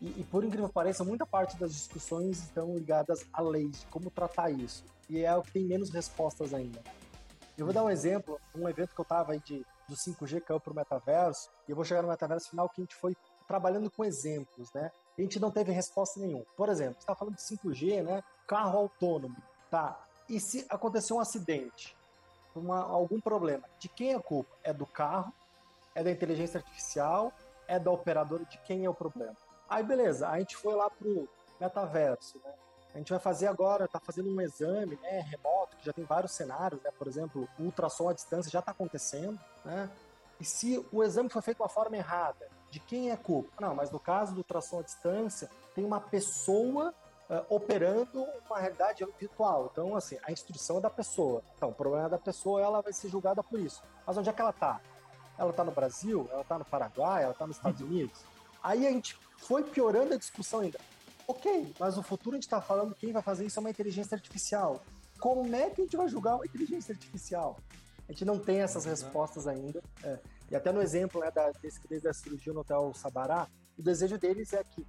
E, 0.00 0.20
e, 0.20 0.24
por 0.24 0.44
incrível 0.44 0.68
que 0.68 0.74
pareça, 0.74 1.04
muita 1.04 1.24
parte 1.24 1.56
das 1.56 1.72
discussões 1.72 2.42
estão 2.42 2.74
ligadas 2.74 3.24
a 3.32 3.40
leis, 3.40 3.86
como 3.90 4.10
tratar 4.10 4.50
isso. 4.50 4.84
E 5.08 5.20
é 5.20 5.34
o 5.34 5.42
que 5.42 5.52
tem 5.52 5.64
menos 5.64 5.90
respostas 5.90 6.52
ainda. 6.52 6.82
Eu 7.56 7.64
vou 7.64 7.74
dar 7.74 7.84
um 7.84 7.90
exemplo, 7.90 8.40
um 8.54 8.68
evento 8.68 8.94
que 8.94 9.00
eu 9.00 9.04
estava 9.04 9.32
aí 9.32 9.40
de, 9.40 9.64
do 9.88 9.94
5G 9.94 10.42
caiu 10.42 10.60
para 10.60 10.72
o 10.72 10.76
metaverso, 10.76 11.48
e 11.66 11.70
eu 11.70 11.76
vou 11.76 11.84
chegar 11.84 12.02
no 12.02 12.08
metaverso 12.08 12.50
final 12.50 12.68
que 12.68 12.80
a 12.80 12.84
gente 12.84 12.94
foi 12.94 13.16
trabalhando 13.48 13.90
com 13.90 14.04
exemplos, 14.04 14.72
né? 14.72 14.90
A 15.16 15.22
gente 15.22 15.40
não 15.40 15.50
teve 15.50 15.72
resposta 15.72 16.20
nenhuma. 16.20 16.44
Por 16.56 16.68
exemplo, 16.68 16.98
está 16.98 17.14
falando 17.14 17.36
de 17.36 17.42
5G, 17.42 18.02
né? 18.02 18.22
Carro 18.46 18.78
autônomo, 18.78 19.36
tá? 19.70 19.98
E 20.28 20.38
se 20.38 20.66
acontecer 20.68 21.14
um 21.14 21.20
acidente? 21.20 21.96
uma, 22.58 22.82
algum 22.82 23.20
problema. 23.20 23.64
De 23.78 23.88
quem 23.88 24.12
é 24.12 24.16
a 24.16 24.20
culpa? 24.20 24.50
É 24.62 24.72
do 24.72 24.86
carro? 24.86 25.32
É 25.94 26.02
da 26.02 26.10
inteligência 26.10 26.58
artificial? 26.58 27.32
É 27.68 27.78
da 27.78 27.90
operadora? 27.90 28.44
De 28.44 28.58
quem 28.58 28.84
é 28.84 28.90
o 28.90 28.94
problema? 28.94 29.36
Aí 29.68 29.82
beleza, 29.82 30.28
a 30.28 30.38
gente 30.38 30.56
foi 30.56 30.74
lá 30.74 30.88
pro 30.88 31.28
metaverso, 31.60 32.40
né? 32.44 32.54
A 32.96 32.98
gente 32.98 33.10
vai 33.10 33.18
fazer 33.18 33.46
agora, 33.46 33.86
tá 33.86 34.00
fazendo 34.00 34.34
um 34.34 34.40
exame 34.40 34.98
né, 35.02 35.20
remoto, 35.20 35.76
que 35.76 35.84
já 35.84 35.92
tem 35.92 36.02
vários 36.02 36.32
cenários, 36.32 36.80
né? 36.80 36.90
Por 36.98 37.06
exemplo, 37.06 37.46
o 37.58 37.64
ultrassom 37.64 38.08
à 38.08 38.14
distância 38.14 38.50
já 38.50 38.60
está 38.60 38.72
acontecendo, 38.72 39.38
né? 39.62 39.90
E 40.40 40.44
se 40.46 40.82
o 40.90 41.04
exame 41.04 41.28
foi 41.28 41.42
feito 41.42 41.58
de 41.58 41.62
uma 41.62 41.68
forma 41.68 41.94
errada, 41.94 42.48
de 42.70 42.80
quem 42.80 43.10
é 43.10 43.12
a 43.12 43.16
culpa? 43.18 43.50
Não, 43.60 43.74
mas 43.74 43.90
no 43.90 44.00
caso 44.00 44.32
do 44.32 44.38
ultrassom 44.38 44.78
à 44.78 44.82
distância, 44.82 45.50
tem 45.74 45.84
uma 45.84 46.00
pessoa 46.00 46.94
uh, 47.28 47.54
operando 47.54 48.26
uma 48.48 48.58
realidade 48.58 49.06
virtual. 49.20 49.68
Então, 49.70 49.94
assim, 49.94 50.16
a 50.22 50.32
instrução 50.32 50.78
é 50.78 50.80
da 50.80 50.90
pessoa. 50.90 51.42
Então, 51.54 51.68
o 51.68 51.74
problema 51.74 52.06
é 52.06 52.08
da 52.08 52.18
pessoa, 52.18 52.62
ela 52.62 52.80
vai 52.80 52.94
ser 52.94 53.10
julgada 53.10 53.42
por 53.42 53.60
isso. 53.60 53.82
Mas 54.06 54.16
onde 54.16 54.30
é 54.30 54.32
que 54.32 54.40
ela 54.40 54.50
está? 54.50 54.80
Ela 55.36 55.50
está 55.50 55.62
no 55.62 55.70
Brasil? 55.70 56.26
Ela 56.32 56.40
está 56.40 56.58
no 56.58 56.64
Paraguai? 56.64 57.24
Ela 57.24 57.32
está 57.32 57.46
nos 57.46 57.58
Estados 57.58 57.82
uhum. 57.82 57.88
Unidos? 57.88 58.24
Aí 58.62 58.86
a 58.86 58.90
gente 58.90 59.18
foi 59.36 59.62
piorando 59.62 60.14
a 60.14 60.16
discussão 60.16 60.60
ainda. 60.60 60.80
Ok, 61.28 61.74
mas 61.78 61.96
no 61.96 62.02
futuro 62.02 62.36
a 62.36 62.38
gente 62.38 62.44
está 62.44 62.60
falando 62.60 62.94
que 62.94 63.00
quem 63.00 63.12
vai 63.12 63.22
fazer 63.22 63.44
isso 63.44 63.58
é 63.58 63.60
uma 63.60 63.70
inteligência 63.70 64.14
artificial. 64.14 64.82
Como 65.18 65.54
é 65.54 65.70
que 65.70 65.80
a 65.80 65.84
gente 65.84 65.96
vai 65.96 66.08
julgar 66.08 66.36
uma 66.36 66.44
inteligência 66.44 66.92
artificial? 66.92 67.58
A 68.08 68.12
gente 68.12 68.24
não 68.24 68.38
tem 68.38 68.60
essas 68.60 68.84
respostas 68.84 69.46
ainda. 69.46 69.82
É. 70.04 70.18
E 70.50 70.54
até 70.54 70.70
no 70.70 70.80
exemplo 70.80 71.20
né, 71.20 71.30
da, 71.30 71.50
desse 71.50 71.80
que 71.80 71.88
desde 71.88 72.08
a 72.08 72.14
cirurgia 72.14 72.52
no 72.52 72.60
Hotel 72.60 72.92
Sabará, 72.94 73.48
o 73.76 73.82
desejo 73.82 74.16
deles 74.16 74.52
é 74.52 74.62
que 74.62 74.86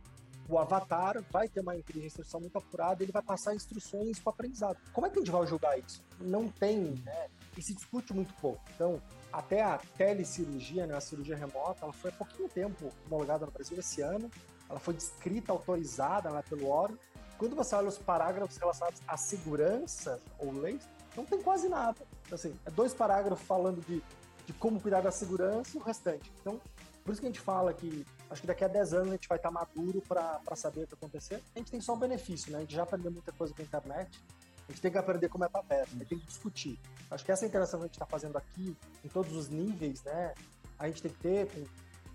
o 0.48 0.58
avatar 0.58 1.22
vai 1.30 1.50
ter 1.50 1.60
uma 1.60 1.76
inteligência 1.76 2.20
artificial 2.20 2.42
muito 2.42 2.58
apurada, 2.58 3.04
ele 3.04 3.12
vai 3.12 3.22
passar 3.22 3.54
instruções 3.54 4.20
para 4.20 4.30
o 4.30 4.34
aprendizado. 4.34 4.78
Como 4.94 5.06
é 5.06 5.10
que 5.10 5.18
a 5.18 5.20
gente 5.20 5.32
vai 5.32 5.46
julgar 5.46 5.78
isso? 5.78 6.02
Não 6.20 6.48
tem, 6.48 7.02
né? 7.04 7.28
E 7.58 7.62
se 7.62 7.74
discute 7.74 8.14
muito 8.14 8.34
pouco. 8.36 8.62
Então, 8.76 9.02
até 9.34 9.62
a 9.62 9.78
telecirurgia, 9.98 10.86
né, 10.88 10.96
a 10.96 11.02
cirurgia 11.02 11.36
remota, 11.36 11.84
ela 11.84 11.92
foi 11.92 12.12
há 12.12 12.14
pouquinho 12.14 12.48
tempo 12.48 12.94
homologada 13.06 13.46
no 13.46 13.52
Brasil 13.52 13.78
esse 13.78 14.02
ano. 14.02 14.32
Ela 14.70 14.80
foi 14.80 14.94
descrita, 14.94 15.52
autorizada 15.52 16.30
né, 16.30 16.44
pelo 16.48 16.68
órgão. 16.68 16.98
Quando 17.38 17.56
você 17.56 17.76
olha 17.76 17.88
os 17.88 17.98
parágrafos 17.98 18.58
relacionados 18.58 19.02
à 19.08 19.16
segurança 19.16 20.20
ou 20.40 20.52
leis, 20.52 20.88
não 21.16 21.26
tem 21.26 21.42
quase 21.42 21.70
nada. 21.70 21.98
Então, 22.26 22.36
assim, 22.36 22.54
é 22.66 22.72
dois 22.72 22.94
parágrafos 22.94 23.46
falando 23.46 23.80
de, 23.86 24.04
de 24.46 24.54
como 24.54 24.80
cuidar 24.80 25.02
da 25.02 25.12
segurança 25.12 25.78
e 25.78 25.80
o 25.80 25.84
restante. 25.84 26.32
Então, 26.42 26.60
por 27.04 27.12
isso 27.12 27.22
que 27.22 27.28
a 27.28 27.30
gente 27.30 27.40
fala 27.40 27.74
que 27.74 28.06
acho 28.30 28.42
que 28.42 28.48
daqui 28.48 28.66
a 28.66 28.68
10 28.68 28.94
anos 28.94 29.08
a 29.08 29.12
gente 29.12 29.30
vai 29.30 29.38
estar 29.38 29.50
maduro 29.50 30.02
para 30.02 30.56
saber 30.56 30.84
o 30.84 30.88
que 30.88 30.94
acontecer. 30.94 31.42
A 31.56 31.60
gente 31.60 31.72
tem 31.72 31.80
só 31.80 31.94
um 31.94 31.98
benefício, 32.00 32.52
né? 32.52 32.58
A 32.58 32.62
gente 32.62 32.76
já 32.76 32.84
aprendeu 32.84 33.12
muita 33.12 33.32
coisa 33.32 33.54
com 33.54 33.62
a 33.62 33.66
internet. 33.66 34.20
A 34.68 34.72
gente 34.72 34.82
tem 34.82 34.92
que 34.92 34.98
aprender 34.98 35.30
como 35.30 35.46
é 35.46 35.48
metaverso, 35.48 35.96
a 35.96 35.98
gente 36.00 36.10
tem 36.10 36.20
que 36.20 36.26
discutir. 36.26 36.78
Acho 37.10 37.24
que 37.24 37.32
essa 37.32 37.46
interação 37.46 37.80
que 37.80 37.86
a 37.86 37.88
gente 37.88 37.96
está 37.96 38.06
fazendo 38.06 38.38
aqui, 38.38 38.76
em 39.06 39.08
todos 39.08 39.34
os 39.34 39.48
níveis, 39.48 40.04
né? 40.04 40.34
A 40.78 40.88
gente 40.88 41.02
tem 41.02 41.12
que 41.12 41.20
ter 41.20 41.48
com 41.48 41.64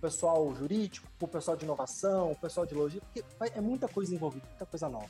pessoal 0.02 0.52
jurídico, 0.56 1.06
o 1.20 1.28
pessoal 1.28 1.56
de 1.56 1.64
inovação, 1.64 2.32
o 2.32 2.36
pessoal 2.36 2.66
de 2.66 2.74
logística, 2.74 3.06
porque 3.06 3.56
é 3.56 3.60
muita 3.60 3.86
coisa 3.86 4.12
envolvida, 4.12 4.44
muita 4.48 4.66
coisa 4.66 4.88
nova. 4.88 5.08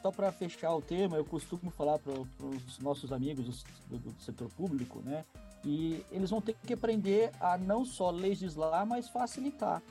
Só 0.00 0.12
para 0.12 0.30
fechar 0.30 0.72
o 0.72 0.80
tema, 0.80 1.16
eu 1.16 1.24
costumo 1.24 1.70
falar 1.72 1.98
para 1.98 2.12
os 2.12 2.78
nossos 2.78 3.12
amigos 3.12 3.64
do, 3.88 3.98
do 3.98 4.22
setor 4.22 4.48
público, 4.50 5.00
né? 5.04 5.24
E 5.64 6.04
eles 6.12 6.30
vão 6.30 6.40
ter 6.40 6.54
que 6.54 6.74
aprender 6.74 7.32
a 7.40 7.58
não 7.58 7.84
só 7.84 8.10
legislar, 8.10 8.86
mas 8.86 9.08
facilitar. 9.08 9.82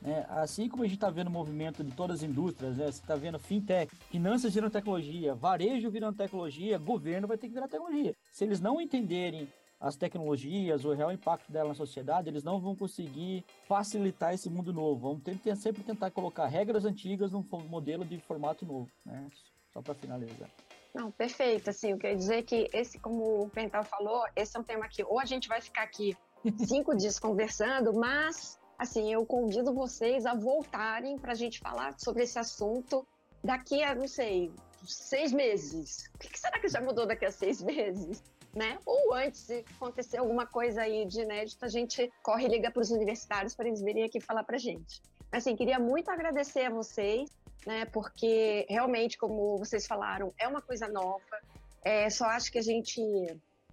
Né? 0.00 0.24
Assim 0.28 0.68
como 0.68 0.82
a 0.82 0.86
gente 0.86 0.96
está 0.96 1.08
vendo 1.08 1.28
o 1.28 1.30
movimento 1.30 1.82
de 1.82 1.90
todas 1.92 2.18
as 2.18 2.22
indústrias, 2.22 2.76
né? 2.76 2.84
você 2.84 3.00
está 3.00 3.16
vendo 3.16 3.38
fintech, 3.38 3.90
finanças 4.10 4.52
virando 4.52 4.70
tecnologia, 4.70 5.34
varejo 5.34 5.90
virando 5.90 6.16
tecnologia, 6.16 6.76
governo 6.76 7.26
vai 7.26 7.38
ter 7.38 7.48
que 7.48 7.54
virar 7.54 7.68
tecnologia. 7.68 8.14
Se 8.30 8.44
eles 8.44 8.60
não 8.60 8.78
entenderem 8.78 9.48
as 9.84 9.96
tecnologias, 9.96 10.86
o 10.86 10.94
real 10.94 11.12
impacto 11.12 11.52
dela 11.52 11.68
na 11.68 11.74
sociedade, 11.74 12.30
eles 12.30 12.42
não 12.42 12.58
vão 12.58 12.74
conseguir 12.74 13.44
facilitar 13.68 14.32
esse 14.32 14.48
mundo 14.48 14.72
novo. 14.72 14.98
Vão 14.98 15.20
ter, 15.20 15.54
sempre 15.56 15.82
tentar 15.82 16.10
colocar 16.10 16.46
regras 16.46 16.86
antigas 16.86 17.32
num 17.32 17.44
modelo 17.68 18.02
de 18.02 18.18
formato 18.18 18.64
novo, 18.64 18.90
né? 19.04 19.28
Só 19.74 19.82
para 19.82 19.94
finalizar. 19.94 20.48
Não, 20.94 21.10
perfeito. 21.10 21.68
Assim, 21.68 21.90
eu 21.90 22.16
dizer 22.16 22.44
que 22.44 22.70
esse, 22.72 22.98
como 22.98 23.42
o 23.42 23.50
Pental 23.50 23.84
falou, 23.84 24.24
esse 24.34 24.56
é 24.56 24.60
um 24.60 24.62
tema 24.62 24.88
que 24.88 25.04
ou 25.04 25.20
a 25.20 25.26
gente 25.26 25.48
vai 25.48 25.60
ficar 25.60 25.82
aqui 25.82 26.16
cinco 26.66 26.96
dias 26.96 27.18
conversando, 27.18 27.92
mas 27.92 28.58
assim, 28.78 29.12
eu 29.12 29.26
convido 29.26 29.74
vocês 29.74 30.24
a 30.24 30.34
voltarem 30.34 31.18
para 31.18 31.32
a 31.32 31.36
gente 31.36 31.58
falar 31.58 31.94
sobre 31.98 32.22
esse 32.22 32.38
assunto 32.38 33.06
daqui 33.42 33.82
a, 33.82 33.94
não 33.94 34.08
sei, 34.08 34.50
seis 34.82 35.30
meses. 35.30 36.10
O 36.14 36.18
que 36.18 36.38
será 36.38 36.58
que 36.58 36.68
já 36.68 36.80
mudou 36.80 37.06
daqui 37.06 37.26
a 37.26 37.30
seis 37.30 37.60
meses? 37.60 38.22
Né? 38.54 38.78
Ou 38.86 39.12
antes, 39.14 39.40
se 39.40 39.64
acontecer 39.76 40.18
alguma 40.18 40.46
coisa 40.46 40.82
aí 40.82 41.04
de 41.06 41.20
inédito, 41.22 41.64
a 41.64 41.68
gente 41.68 42.12
corre 42.22 42.46
e 42.46 42.48
liga 42.48 42.70
para 42.70 42.82
os 42.82 42.90
universitários 42.90 43.54
para 43.54 43.66
eles 43.66 43.82
virem 43.82 44.04
aqui 44.04 44.20
falar 44.20 44.44
para 44.44 44.58
gente. 44.58 45.02
Assim, 45.32 45.56
queria 45.56 45.80
muito 45.80 46.08
agradecer 46.08 46.66
a 46.66 46.70
vocês 46.70 47.28
né? 47.66 47.84
Porque 47.86 48.66
realmente, 48.68 49.16
como 49.16 49.58
vocês 49.58 49.86
falaram, 49.86 50.32
é 50.38 50.46
uma 50.46 50.60
coisa 50.60 50.88
nova. 50.88 51.40
É, 51.82 52.08
só 52.10 52.26
acho 52.26 52.50
que 52.50 52.58
a 52.58 52.62
gente 52.62 53.00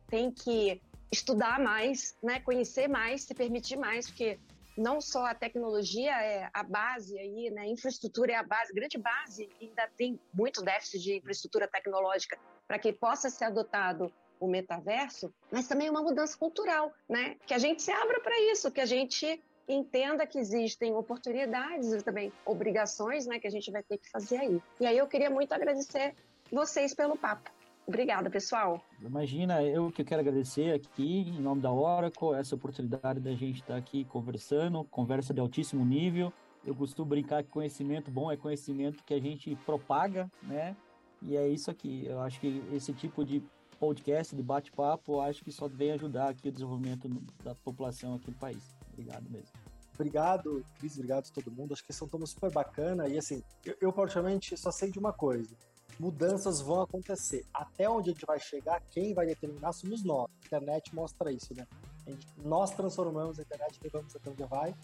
tem 0.08 0.32
que 0.32 0.82
estudar 1.12 1.60
mais, 1.60 2.16
né, 2.24 2.40
conhecer 2.40 2.88
mais, 2.88 3.24
se 3.24 3.34
permitir 3.34 3.78
mais, 3.78 4.08
porque 4.08 4.40
não 4.78 5.02
só 5.02 5.26
a 5.26 5.36
tecnologia 5.36 6.12
é 6.12 6.50
a 6.54 6.64
base 6.64 7.18
aí, 7.18 7.50
né, 7.50 7.68
infraestrutura 7.68 8.32
é 8.32 8.36
a 8.36 8.44
base, 8.44 8.74
grande 8.74 8.98
base, 8.98 9.50
ainda 9.62 9.90
tem 9.98 10.20
muito 10.34 10.62
déficit 10.62 11.04
de 11.04 11.18
infraestrutura 11.18 11.68
tecnológica 11.68 12.38
para 12.66 12.80
que 12.80 12.94
possa 12.94 13.30
ser 13.30 13.46
adotado 13.46 14.12
o 14.42 14.48
metaverso, 14.48 15.32
mas 15.52 15.68
também 15.68 15.90
uma 15.90 16.02
mudança 16.02 16.36
cultural, 16.36 16.92
né? 17.08 17.38
Que 17.46 17.54
a 17.54 17.60
gente 17.60 17.82
se 17.82 17.92
abra 17.92 18.20
para 18.20 18.38
isso, 18.52 18.72
que 18.72 18.82
a 18.82 18.86
gente 18.86 19.42
entenda 19.70 20.26
que 20.26 20.40
existem 20.40 20.94
oportunidades 20.94 21.94
e 21.94 22.02
também 22.04 22.34
obrigações, 22.46 23.26
né, 23.26 23.40
que 23.40 23.48
a 23.48 23.52
gente 23.52 23.72
vai 23.72 23.84
ter 23.84 24.00
que 24.00 24.10
fazer 24.10 24.38
aí. 24.38 24.62
E 24.80 24.86
aí 24.86 24.98
eu 24.98 25.08
queria 25.08 25.30
muito 25.30 25.54
agradecer 25.54 26.16
vocês 26.52 26.94
pelo 26.94 27.16
papo. 27.16 27.50
Obrigada, 27.88 28.30
pessoal. 28.30 28.82
Imagina, 29.00 29.64
eu 29.64 29.92
que 29.92 30.04
quero 30.04 30.22
agradecer 30.22 30.74
aqui, 30.74 31.22
em 31.22 31.42
nome 31.42 31.62
da 31.62 31.72
Oracle, 31.72 32.34
essa 32.34 32.56
oportunidade 32.56 33.20
da 33.20 33.34
gente 33.34 33.62
estar 33.62 33.76
aqui 33.76 34.04
conversando, 34.06 34.84
conversa 34.86 35.34
de 35.34 35.40
altíssimo 35.40 35.86
nível. 35.86 36.34
Eu 36.66 36.76
costumo 36.76 37.10
brincar 37.10 37.44
que 37.44 37.50
conhecimento 37.50 38.12
bom 38.12 38.32
é 38.32 38.38
conhecimento 38.38 39.04
que 39.04 39.14
a 39.14 39.20
gente 39.20 39.56
propaga, 39.66 40.30
né? 40.44 40.76
E 41.22 41.36
é 41.36 41.48
isso 41.48 41.72
aqui. 41.72 42.06
Eu 42.06 42.20
acho 42.22 42.40
que 42.40 42.64
esse 42.72 42.94
tipo 42.94 43.24
de 43.24 43.44
podcast, 43.82 44.36
de 44.36 44.44
bate-papo, 44.44 45.20
acho 45.22 45.44
que 45.44 45.52
só 45.52 45.68
vem 45.68 45.92
ajudar 45.94 46.30
aqui 46.30 46.50
o 46.50 46.52
desenvolvimento 46.52 47.10
da 47.44 47.56
população 47.56 48.14
aqui 48.14 48.30
no 48.30 48.38
país. 48.38 48.64
Obrigado 48.94 49.28
mesmo. 49.28 49.50
Obrigado, 49.96 50.64
Cris, 50.78 50.94
obrigado 50.94 51.28
a 51.28 51.34
todo 51.34 51.52
mundo. 51.52 51.74
Acho 51.74 51.84
que 51.84 51.92
esse 51.92 52.02
é 52.02 52.06
um 52.06 52.10
tema 52.10 52.28
super 52.28 52.52
bacana. 52.52 53.08
E 53.08 53.18
assim, 53.18 53.42
eu, 53.66 53.76
eu 53.82 53.92
particularmente 53.92 54.56
só 54.56 54.72
sei 54.72 54.92
de 54.92 55.00
uma 55.00 55.12
coisa: 55.12 55.56
mudanças 56.00 56.62
vão 56.62 56.82
acontecer. 56.82 57.44
Até 57.52 57.90
onde 57.90 58.12
a 58.12 58.14
gente 58.14 58.26
vai 58.26 58.40
chegar, 58.40 58.80
quem 58.92 59.16
vai 59.16 59.26
determinar 59.26 59.74
somos 59.74 60.04
nós. 60.04 60.28
A 60.44 60.46
internet 60.46 60.94
mostra 60.94 61.32
isso, 61.32 61.54
né? 61.56 61.66
Gente, 62.08 62.28
nós 62.38 62.70
transformamos 62.72 63.40
a 63.40 63.42
internet 63.42 63.80
levamos 63.84 64.16
até 64.16 64.30
onde 64.30 64.44
vai. 64.44 64.76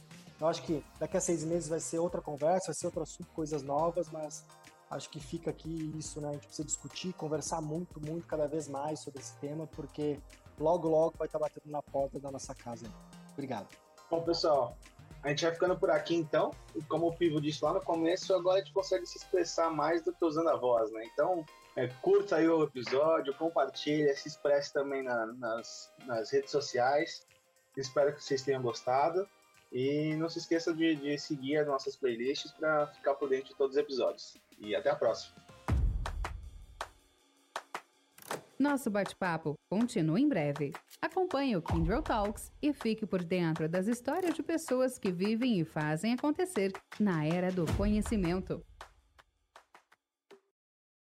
Eu 0.42 0.48
acho 0.48 0.64
que 0.64 0.84
daqui 1.00 1.18
a 1.18 1.22
seis 1.22 1.44
meses 1.44 1.70
vai 1.70 1.80
ser 1.80 2.00
outra 2.00 2.22
conversa, 2.22 2.68
vai 2.68 2.76
ser 2.76 2.88
outro 2.88 3.04
assunto, 3.04 3.28
coisas 3.34 3.62
novas, 3.62 4.10
mas 4.12 4.44
acho 4.89 5.10
que 5.10 5.19
fica 5.19 5.50
aqui 5.50 5.91
isso, 5.97 6.21
né? 6.21 6.30
A 6.30 6.34
gente 6.34 6.47
precisa 6.47 6.65
discutir, 6.65 7.13
conversar 7.13 7.62
muito, 7.62 8.00
muito, 8.00 8.26
cada 8.26 8.47
vez 8.47 8.67
mais 8.67 9.00
sobre 9.00 9.19
esse 9.19 9.36
tema, 9.38 9.67
porque 9.67 10.19
logo, 10.60 10.88
logo 10.88 11.15
vai 11.17 11.28
estar 11.28 11.39
batendo 11.39 11.69
na 11.69 11.82
porta 11.82 12.19
da 12.19 12.32
nossa 12.32 12.56
casa. 12.56 12.86
Obrigado. 13.34 13.67
Bom, 14.10 14.23
pessoal, 14.23 14.78
a 15.23 15.30
gente 15.30 15.43
vai 15.43 15.54
ficando 15.54 15.78
por 15.78 15.89
aqui 15.89 16.15
então. 16.15 16.52
E 16.76 16.82
como 16.84 17.08
o 17.08 17.15
Pivo 17.15 17.41
disse 17.41 17.63
lá 17.63 17.73
no 17.73 17.82
começo, 17.82 18.34
agora 18.34 18.58
a 18.58 18.60
gente 18.60 18.73
consegue 18.73 19.06
se 19.06 19.17
expressar 19.17 19.69
mais 19.69 20.02
do 20.02 20.13
que 20.13 20.23
usando 20.23 20.50
a 20.50 20.56
voz, 20.56 20.91
né? 20.91 21.06
Então, 21.13 21.45
é, 21.76 21.88
curta 22.02 22.38
aí 22.38 22.47
o 22.47 22.63
episódio, 22.63 23.34
compartilhe, 23.36 24.13
se 24.15 24.28
expresse 24.28 24.71
também 24.71 25.04
na, 25.04 25.26
nas, 25.26 25.91
nas 26.06 26.32
redes 26.32 26.52
sociais. 26.52 27.26
Espero 27.76 28.15
que 28.15 28.23
vocês 28.23 28.41
tenham 28.41 28.62
gostado. 28.62 29.28
E 29.71 30.15
não 30.15 30.30
se 30.30 30.39
esqueça 30.39 30.73
de, 30.73 30.95
de 30.95 31.17
seguir 31.19 31.58
as 31.58 31.67
nossas 31.67 31.95
playlists 31.95 32.52
para 32.54 32.88
ficar 32.88 33.15
por 33.15 33.30
dentro 33.30 33.50
de 33.50 33.56
todos 33.56 33.76
os 33.76 33.82
episódios. 33.82 34.38
E 34.58 34.76
até 34.76 34.89
a 34.89 34.96
próxima. 34.96 35.36
Nosso 38.60 38.89
bate-papo 38.89 39.54
continua 39.70 40.20
em 40.20 40.28
breve. 40.28 40.74
Acompanhe 41.00 41.56
o 41.56 41.62
Kindle 41.62 42.02
Talks 42.02 42.52
e 42.60 42.74
fique 42.74 43.06
por 43.06 43.24
dentro 43.24 43.70
das 43.70 43.86
histórias 43.86 44.34
de 44.34 44.41
pessoas 44.41 44.98
que 44.98 45.12
vivem 45.12 45.60
e 45.60 45.63
fazem 45.63 46.13
acontecer 46.13 46.72
na 47.00 47.24
era 47.24 47.52
do 47.52 47.65
conhecimento. 47.74 48.65